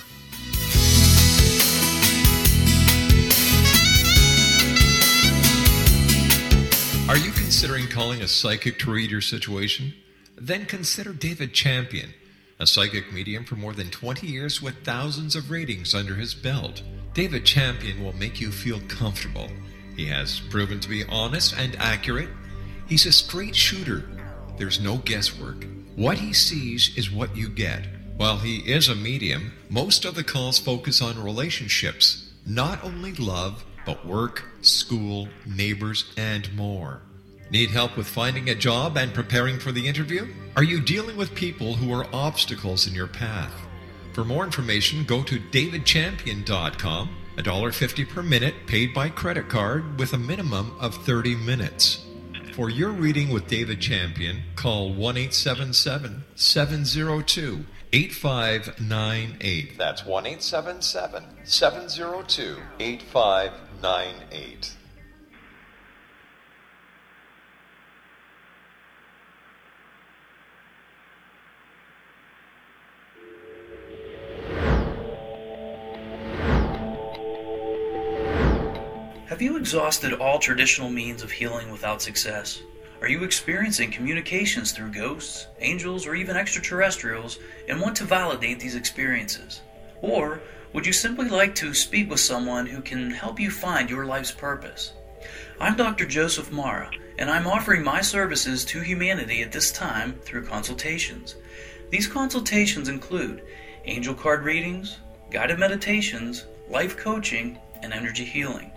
[7.07, 9.93] Are you considering calling a psychic to read your situation?
[10.37, 12.15] Then consider David Champion,
[12.59, 16.83] a psychic medium for more than 20 years with thousands of ratings under his belt.
[17.13, 19.51] David Champion will make you feel comfortable.
[19.95, 22.31] He has proven to be honest and accurate.
[22.89, 24.05] He's a straight shooter.
[24.57, 25.67] There's no guesswork.
[25.97, 27.87] What he sees is what you get.
[28.17, 33.63] While he is a medium, most of the calls focus on relationships, not only love,
[33.85, 37.03] but work, school, neighbors, and more.
[37.51, 40.27] Need help with finding a job and preparing for the interview?
[40.57, 43.53] Are you dealing with people who are obstacles in your path?
[44.13, 50.19] For more information, go to davidchampion.com, $1.50 per minute paid by credit card with a
[50.19, 52.05] minimum of 30 minutes.
[52.55, 59.79] For your reading with David Champion, call 1 877 702 8598.
[59.79, 63.65] That's 1 877 702 8598.
[79.35, 82.63] Have you exhausted all traditional means of healing without success?
[83.01, 88.77] Are you experiencing communications through ghosts, angels, or even extraterrestrials and want to validate these
[88.77, 89.63] experiences?
[90.01, 90.41] Or
[90.75, 94.33] would you simply like to speak with someone who can help you find your life's
[94.33, 94.93] purpose?
[95.61, 96.05] I'm Dr.
[96.05, 101.37] Joseph Mara, and I'm offering my services to humanity at this time through consultations.
[101.91, 103.45] These consultations include
[103.85, 104.99] angel card readings,
[105.31, 108.73] guided meditations, life coaching, and energy healing.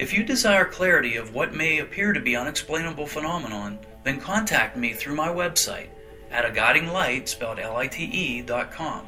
[0.00, 4.94] If you desire clarity of what may appear to be unexplainable phenomenon, then contact me
[4.94, 5.90] through my website
[6.32, 9.06] at a guiding light spelled L-I-T-E dot com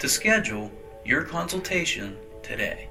[0.00, 0.72] to schedule
[1.04, 2.88] your consultation today.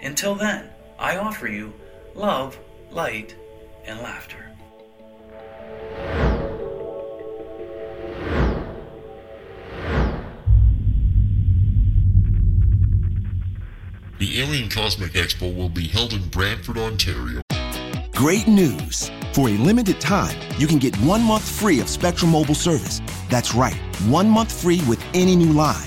[0.00, 1.72] Until then, I offer you
[2.14, 2.58] love,
[2.90, 3.36] light,
[3.84, 4.44] and laughter.
[14.18, 17.40] The Alien Cosmic Expo will be held in Brantford, Ontario.
[18.12, 19.12] Great news!
[19.32, 23.00] For a limited time, you can get one month free of Spectrum Mobile service.
[23.30, 23.76] That's right,
[24.08, 25.86] one month free with any new line.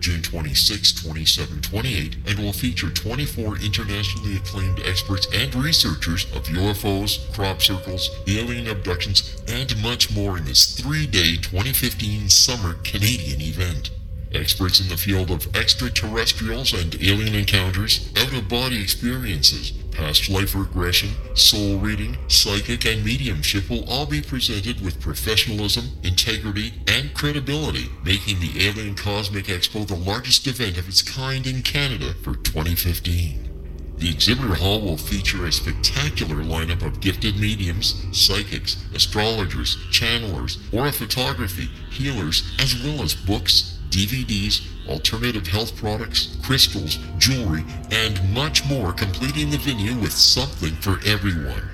[0.00, 7.30] June 26, 27, 28, and will feature 24 internationally acclaimed experts and researchers of UFOs,
[7.34, 13.90] crop circles, alien abductions, and much more in this three-day 2015 summer Canadian event.
[14.32, 21.76] Experts in the field of extraterrestrials and alien encounters, out-of-body experiences, past life regression, soul
[21.76, 28.66] reading, psychic, and mediumship will all be presented with professionalism, integrity, and credibility, making the
[28.66, 33.94] Alien Cosmic Expo the largest event of its kind in Canada for 2015.
[33.98, 40.92] The exhibitor hall will feature a spectacular lineup of gifted mediums, psychics, astrologers, channelers, aura
[40.92, 48.92] photography, healers, as well as books, DVDs, alternative health products, crystals, jewelry, and much more,
[48.92, 51.70] completing the venue with something for everyone.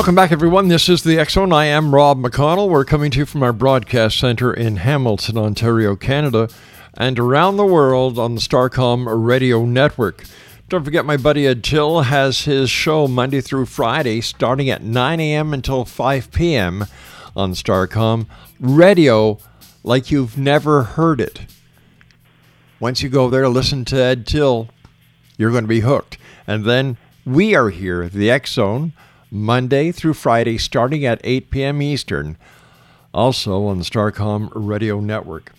[0.00, 0.68] Welcome back, everyone.
[0.68, 1.52] This is the Zone.
[1.52, 2.70] I am Rob McConnell.
[2.70, 6.48] We're coming to you from our broadcast center in Hamilton, Ontario, Canada,
[6.94, 10.24] and around the world on the Starcom Radio Network.
[10.70, 15.20] Don't forget, my buddy Ed Till has his show Monday through Friday, starting at 9
[15.20, 15.52] a.m.
[15.52, 16.86] until 5 p.m.
[17.36, 18.26] on Starcom
[18.58, 19.38] Radio,
[19.84, 21.40] like you've never heard it.
[22.80, 24.70] Once you go there, listen to Ed Till,
[25.36, 26.16] you're going to be hooked.
[26.46, 26.96] And then
[27.26, 28.94] we are here, the Zone.
[29.30, 31.82] Monday through Friday, starting at 8 p.m.
[31.82, 32.36] Eastern,
[33.14, 35.52] also on the Starcom Radio Network.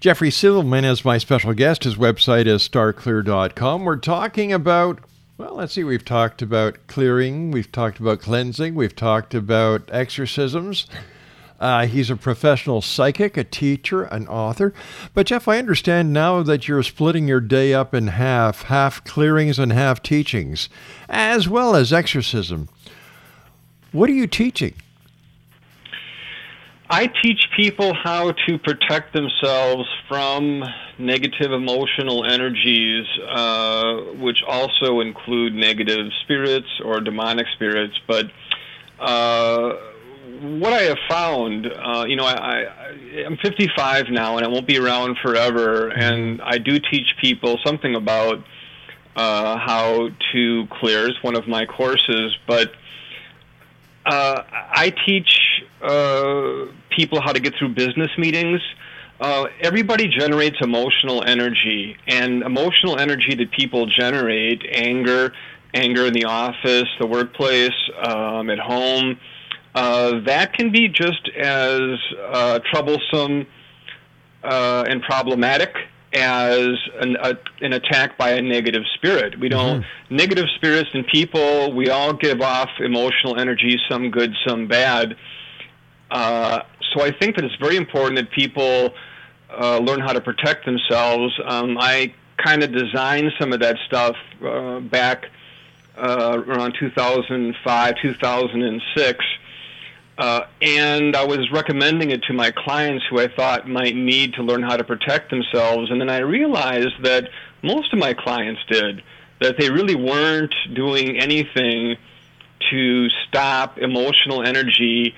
[0.00, 1.84] Jeffrey Seelman is my special guest.
[1.84, 3.84] His website is starclear.com.
[3.84, 5.00] We're talking about,
[5.36, 10.86] well, let's see, we've talked about clearing, we've talked about cleansing, we've talked about exorcisms.
[11.60, 14.72] Uh, he's a professional psychic, a teacher, an author.
[15.12, 19.58] But, Jeff, I understand now that you're splitting your day up in half half clearings
[19.58, 20.70] and half teachings,
[21.10, 22.70] as well as exorcism.
[23.92, 24.74] What are you teaching?
[26.92, 30.64] I teach people how to protect themselves from
[30.98, 37.94] negative emotional energies, uh, which also include negative spirits or demonic spirits.
[38.08, 38.26] But
[38.98, 39.76] uh,
[40.40, 44.66] what I have found, uh, you know, I, I, I'm 55 now and I won't
[44.66, 48.44] be around forever, and I do teach people something about
[49.14, 51.08] uh, how to clear.
[51.08, 52.72] It's one of my courses, but
[54.06, 58.60] uh, I teach uh, people how to get through business meetings.
[59.20, 65.32] Uh, everybody generates emotional energy, and emotional energy that people generate anger,
[65.74, 67.70] anger in the office, the workplace,
[68.02, 69.18] um, at home
[69.74, 71.80] uh, that can be just as
[72.32, 73.46] uh, troublesome
[74.42, 75.74] uh, and problematic
[76.12, 76.68] as
[77.00, 79.38] an, a, an attack by a negative spirit.
[79.38, 80.16] We don't mm-hmm.
[80.16, 81.72] negative spirits and people.
[81.72, 85.16] We all give off emotional energy, some good, some bad.
[86.10, 88.92] Uh, so I think that it's very important that people
[89.50, 91.32] uh, learn how to protect themselves.
[91.44, 95.26] Um, I kind of designed some of that stuff uh, back
[95.96, 99.24] uh, around 2005, 2006.
[100.20, 104.42] Uh, and I was recommending it to my clients who I thought might need to
[104.42, 105.90] learn how to protect themselves.
[105.90, 107.30] And then I realized that
[107.62, 109.02] most of my clients did,
[109.40, 111.96] that they really weren't doing anything
[112.70, 115.14] to stop emotional energy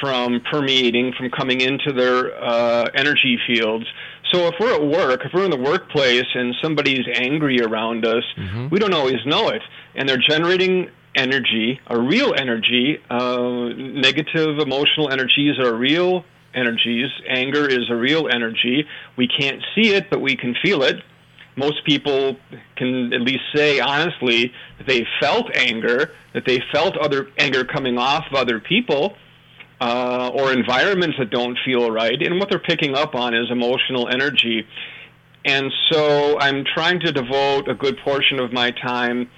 [0.00, 3.86] from permeating, from coming into their uh, energy fields.
[4.32, 8.22] So if we're at work, if we're in the workplace and somebody's angry around us,
[8.36, 8.68] mm-hmm.
[8.68, 9.62] we don't always know it.
[9.96, 12.98] And they're generating energy, a real energy.
[13.10, 17.10] Uh, negative emotional energies are real energies.
[17.28, 18.86] Anger is a real energy.
[19.16, 20.96] We can't see it, but we can feel it.
[21.56, 22.36] Most people
[22.76, 27.96] can at least say honestly that they felt anger, that they felt other anger coming
[27.98, 29.16] off of other people.
[29.80, 34.08] Uh, or environments that don't feel right, and what they're picking up on is emotional
[34.08, 34.64] energy.
[35.44, 39.28] And so I'm trying to devote a good portion of my time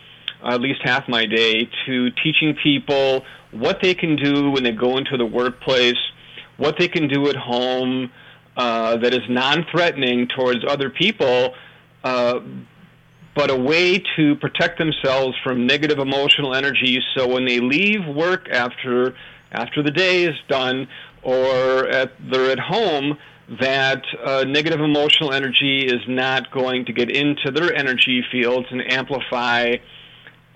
[0.45, 4.99] at least half my day to teaching people what they can do when they go
[4.99, 5.99] into the workplace,
[6.57, 8.11] what they can do at home
[8.57, 11.55] uh, that is non-threatening towards other people,
[12.05, 12.41] uh,
[13.35, 16.99] but a way to protect themselves from negative emotional energy.
[17.15, 19.15] So when they leave work after
[19.53, 20.89] after the day is done,
[21.23, 23.17] or at, they're at home,
[23.61, 28.93] that uh, negative emotional energy is not going to get into their energy fields and
[28.93, 29.77] amplify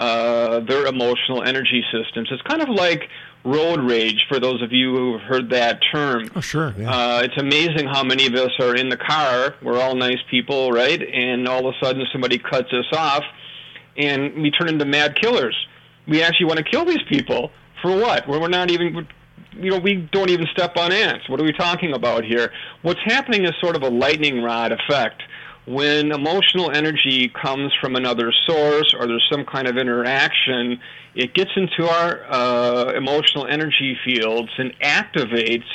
[0.00, 2.28] uh, their emotional energy systems.
[2.32, 3.08] It's kind of like
[3.44, 6.30] road rage for those of you who have heard that term.
[6.34, 6.74] Oh, sure.
[6.76, 6.90] Yeah.
[6.90, 9.54] Uh, it's amazing how many of us are in the car.
[9.62, 11.00] We're all nice people, right?
[11.02, 13.24] And all of a sudden somebody cuts us off
[13.98, 15.56] and we turn into mad killers.
[16.08, 17.50] We actually want to kill these people.
[17.82, 18.26] For what?
[18.26, 19.06] We're not even
[19.52, 21.28] you know, we don't even step on ants.
[21.28, 22.52] What are we talking about here?
[22.82, 25.22] What's happening is sort of a lightning rod effect
[25.66, 30.80] when emotional energy comes from another source or there's some kind of interaction,
[31.14, 35.68] it gets into our uh, emotional energy fields and activates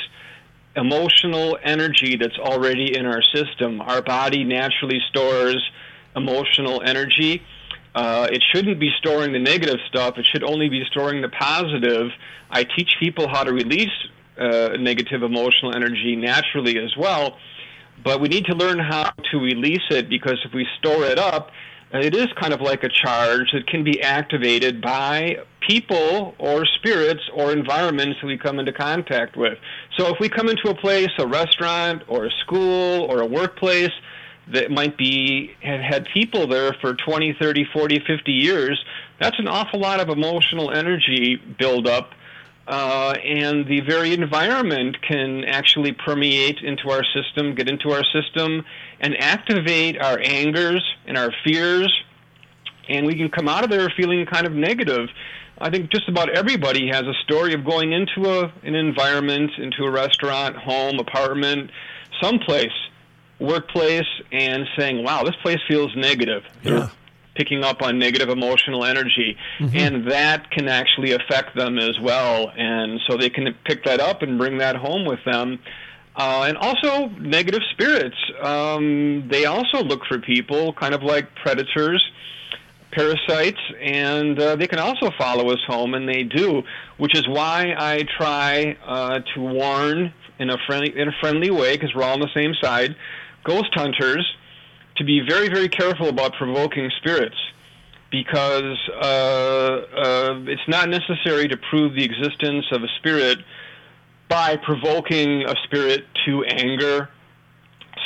[0.74, 3.80] emotional energy that's already in our system.
[3.80, 5.62] Our body naturally stores
[6.14, 7.42] emotional energy.
[7.94, 10.18] Uh, it shouldn't be storing the negative stuff.
[10.18, 12.10] It should only be storing the positive.
[12.50, 13.88] I teach people how to release
[14.38, 17.38] uh, negative emotional energy naturally as well
[18.04, 21.50] but we need to learn how to release it because if we store it up,
[21.94, 26.64] uh, it is kind of like a charge that can be activated by people or
[26.66, 29.58] spirits or environments we come into contact with.
[29.96, 33.92] So if we come into a place, a restaurant or a school or a workplace
[34.52, 38.84] that might be have had people there for 20, 30, 40, 50 years,
[39.20, 42.10] that's an awful lot of emotional energy buildup
[42.66, 48.64] uh, and the very environment can actually permeate into our system, get into our system,
[49.00, 51.92] and activate our angers and our fears,
[52.88, 55.08] and we can come out of there feeling kind of negative.
[55.58, 59.84] I think just about everybody has a story of going into a, an environment, into
[59.84, 61.70] a restaurant, home, apartment,
[62.20, 62.66] someplace,
[63.38, 66.42] workplace, and saying, wow, this place feels negative.
[66.62, 66.90] Yeah
[67.36, 69.76] picking up on negative emotional energy, mm-hmm.
[69.76, 72.50] and that can actually affect them as well.
[72.56, 75.58] And so they can pick that up and bring that home with them.
[76.16, 78.16] Uh, and also negative spirits.
[78.42, 82.02] Um, they also look for people, kind of like predators,
[82.90, 86.62] parasites, and uh, they can also follow us home, and they do.
[86.96, 91.76] Which is why I try uh, to warn in a friendly in a friendly way,
[91.76, 92.96] because we're all on the same side.
[93.44, 94.26] Ghost hunters
[94.96, 97.36] to be very, very careful about provoking spirits
[98.10, 103.38] because uh, uh, it's not necessary to prove the existence of a spirit
[104.28, 107.10] by provoking a spirit to anger.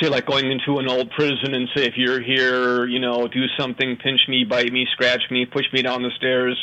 [0.01, 3.45] Say, like going into an old prison and say, if you're here, you know, do
[3.57, 6.57] something, pinch me, bite me, scratch me, push me down the stairs.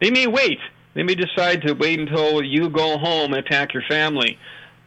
[0.00, 0.58] They may wait.
[0.94, 4.38] They may decide to wait until you go home and attack your family.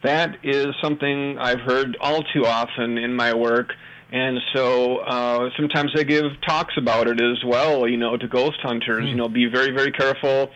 [0.02, 3.72] That is something I've heard all too often in my work
[4.10, 8.58] and so uh, sometimes I give talks about it as well, you know, to ghost
[8.62, 9.04] hunters.
[9.04, 9.08] Mm.
[9.10, 10.50] You know, be very, very careful.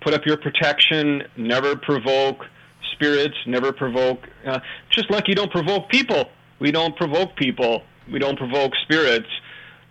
[0.00, 1.22] Put up your protection.
[1.36, 2.44] Never provoke
[2.92, 3.36] spirits.
[3.46, 4.26] Never provoke.
[4.44, 4.58] Uh,
[4.90, 6.28] just like you don't provoke people.
[6.58, 7.82] We don't provoke people.
[8.10, 9.28] We don't provoke spirits.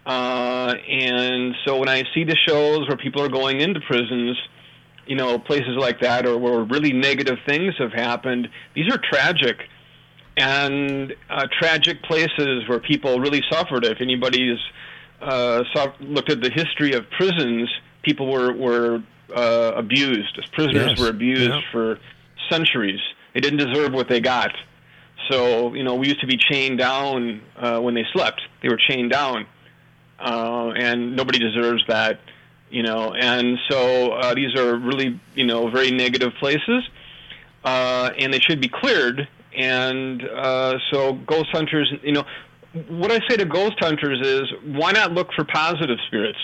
[0.05, 4.37] Uh, and so when I see the shows where people are going into prisons,
[5.05, 9.57] you know, places like that, or where really negative things have happened, these are tragic
[10.37, 13.83] and uh, tragic places where people really suffered.
[13.83, 14.59] If anybody's
[15.19, 17.69] uh, saw, looked at the history of prisons,
[18.03, 19.03] people were were
[19.35, 20.39] uh, abused.
[20.53, 20.99] Prisoners yes.
[20.99, 21.61] were abused yeah.
[21.71, 21.99] for
[22.49, 22.99] centuries.
[23.33, 24.51] They didn't deserve what they got.
[25.29, 28.41] So you know, we used to be chained down uh, when they slept.
[28.61, 29.47] They were chained down,
[30.19, 32.19] uh, and nobody deserves that.
[32.69, 36.83] You know, and so uh, these are really you know very negative places,
[37.63, 39.27] uh, and they should be cleared
[39.57, 42.23] and uh, so ghost hunters, you know,
[42.89, 46.37] what I say to ghost hunters is why not look for positive spirits?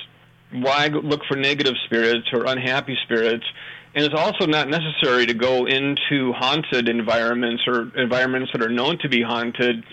[0.52, 3.46] Why look for negative spirits or unhappy spirits?
[3.96, 8.98] And it's also not necessary to go into haunted environments or environments that are known
[9.00, 9.84] to be haunted.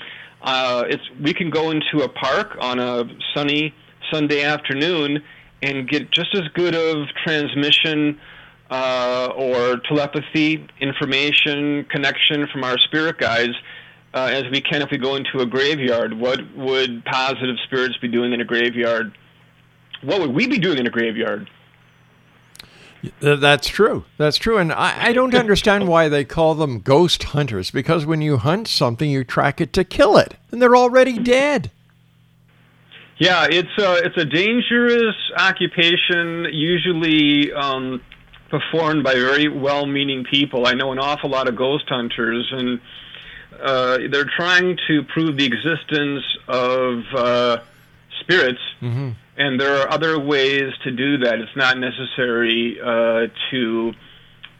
[0.41, 3.05] Uh, it's we can go into a park on a
[3.35, 3.75] sunny
[4.11, 5.23] Sunday afternoon
[5.63, 8.19] and get just as good of transmission
[8.71, 13.55] uh, or telepathy, information, connection from our spirit guides
[14.15, 16.19] uh, as we can if we go into a graveyard.
[16.19, 19.17] What would positive spirits be doing in a graveyard?
[20.03, 21.51] What would we be doing in a graveyard?
[23.21, 24.05] That's true.
[24.19, 24.59] That's true.
[24.59, 28.69] And I, I, don't understand why they call them ghost hunters because when you hunt
[28.69, 31.71] something, you track it to kill it, and they're already dead.
[33.17, 38.03] Yeah, it's a, it's a dangerous occupation, usually um,
[38.51, 40.67] performed by very well meaning people.
[40.67, 42.81] I know an awful lot of ghost hunters, and
[43.61, 47.59] uh, they're trying to prove the existence of uh,
[48.21, 48.61] spirits.
[48.81, 51.39] Mm-hmm and there are other ways to do that.
[51.39, 53.93] It's not necessary uh, to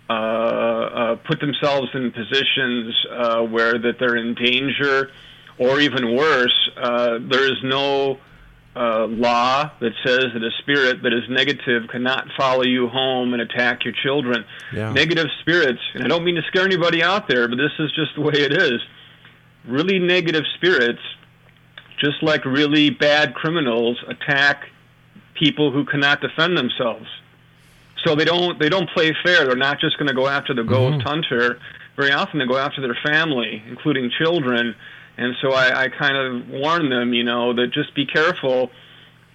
[0.09, 5.11] uh, uh, put themselves in positions uh, where that they're in danger,
[5.59, 8.19] or even worse, uh, there is no
[8.81, 13.43] uh, law that says that a spirit that is negative cannot follow you home and
[13.43, 14.45] attack your children.
[14.73, 14.93] Yeah.
[14.93, 18.15] Negative spirits, and I don't mean to scare anybody out there, but this is just
[18.17, 18.81] the way it is.
[19.69, 21.01] Really negative spirits
[22.01, 24.65] just like really bad criminals attack
[25.39, 27.07] people who cannot defend themselves.
[28.05, 29.45] So they don't they don't play fair.
[29.45, 31.07] They're not just going to go after the ghost Mm-hmm.
[31.09, 31.61] hunter.
[31.97, 34.75] Very often they go after their family, including children.
[35.21, 38.71] And so I, I kind of warn them, you know, that just be careful.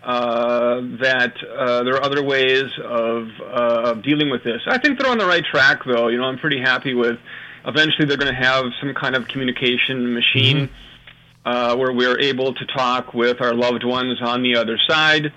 [0.03, 4.61] Uh, that uh, there are other ways of uh, of dealing with this.
[4.67, 6.09] I think they're on the right track, though.
[6.09, 7.19] You know, I'm pretty happy with.
[7.65, 10.69] Eventually, they're going to have some kind of communication machine
[11.45, 15.33] uh, where we're able to talk with our loved ones on the other side.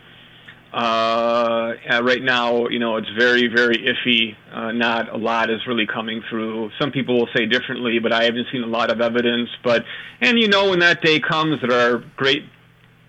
[0.73, 4.37] Uh, right now, you know, it's very, very iffy.
[4.53, 6.71] Uh, not a lot is really coming through.
[6.79, 9.49] Some people will say differently, but I haven't seen a lot of evidence.
[9.65, 9.85] But
[10.21, 12.45] and you know, when that day comes, there are great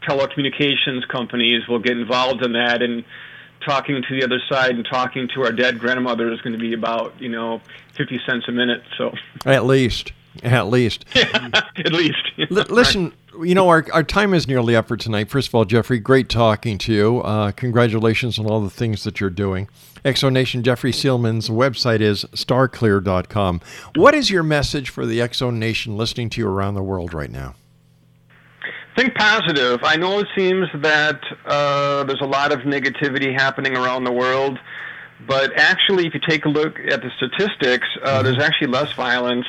[0.08, 3.04] telecommunications companies will get involved in that and
[3.66, 6.74] talking to the other side and talking to our dead grandmother is going to be
[6.74, 7.62] about you know
[7.98, 9.14] 50 cents a minute so
[9.46, 10.12] At least.
[10.44, 11.06] At least.
[11.16, 15.30] at least L- listen, you know, our, our time is nearly up for tonight.
[15.30, 17.20] First of all, Jeffrey, great talking to you.
[17.22, 19.68] Uh, congratulations on all the things that you're doing.
[20.06, 23.62] Exonation Jeffrey Seelman's website is starclear.com.
[23.96, 27.32] What is your message for the Exo Nation listening to you around the world right
[27.32, 27.56] now?
[29.00, 29.80] think positive.
[29.84, 34.60] I know it seems that uh, there's a lot of negativity happening around the world,
[35.26, 39.46] but actually, if you take a look at the statistics, uh, there's actually less violence.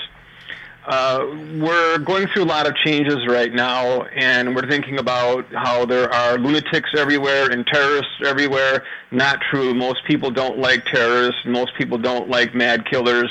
[0.86, 1.26] Uh,
[1.60, 6.10] we're going through a lot of changes right now, and we're thinking about how there
[6.10, 8.82] are lunatics everywhere and terrorists everywhere.
[9.10, 9.74] Not true.
[9.74, 11.42] Most people don't like terrorists.
[11.44, 13.30] Most people don't like mad killers.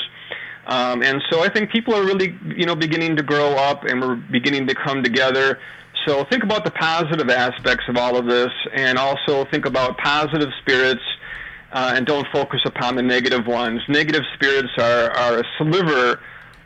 [0.66, 4.00] Um, and so I think people are really, you know, beginning to grow up, and
[4.00, 5.58] we're beginning to come together.
[6.06, 10.50] So think about the positive aspects of all of this, and also think about positive
[10.60, 11.02] spirits,
[11.72, 13.80] uh, and don't focus upon the negative ones.
[13.88, 16.20] Negative spirits are, are a sliver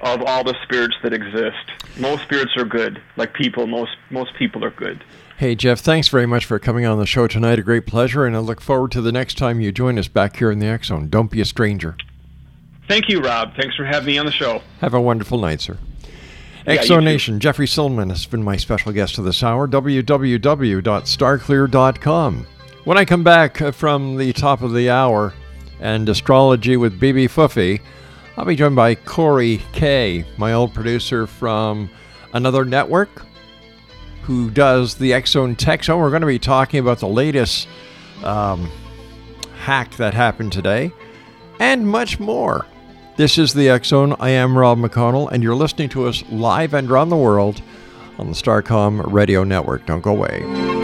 [0.05, 1.99] of all the spirits that exist.
[1.99, 3.67] Most spirits are good, like people.
[3.67, 5.03] Most most people are good.
[5.37, 7.59] Hey, Jeff, thanks very much for coming on the show tonight.
[7.59, 10.37] A great pleasure, and I look forward to the next time you join us back
[10.37, 11.09] here in the X Zone.
[11.09, 11.97] Don't be a stranger.
[12.87, 13.57] Thank you, Rob.
[13.57, 14.63] Thanks for having me on the show.
[14.81, 15.79] Have a wonderful night, sir.
[16.67, 17.03] Yeah, Exo.
[17.03, 19.67] Nation, Jeffrey Seelman has been my special guest of this hour.
[19.67, 22.47] www.starclear.com.
[22.85, 25.33] When I come back from the top of the hour
[25.81, 27.81] and astrology with BB Fuffy,
[28.37, 31.89] I'll be joined by Corey Kay, my old producer from
[32.33, 33.25] another network
[34.23, 36.01] who does the X Zone Tech Zone.
[36.01, 37.69] We're going to be talking about the latest
[38.25, 38.71] um,
[39.59, 40.91] hack that happened today
[41.61, 42.67] and much more.
[43.17, 44.17] This is the X Zone.
[44.19, 47.63] I am Rob McConnell, and you're listening to us live and around the world
[48.19, 49.87] on the Starcom Radio Network.
[49.87, 50.84] Don't go away.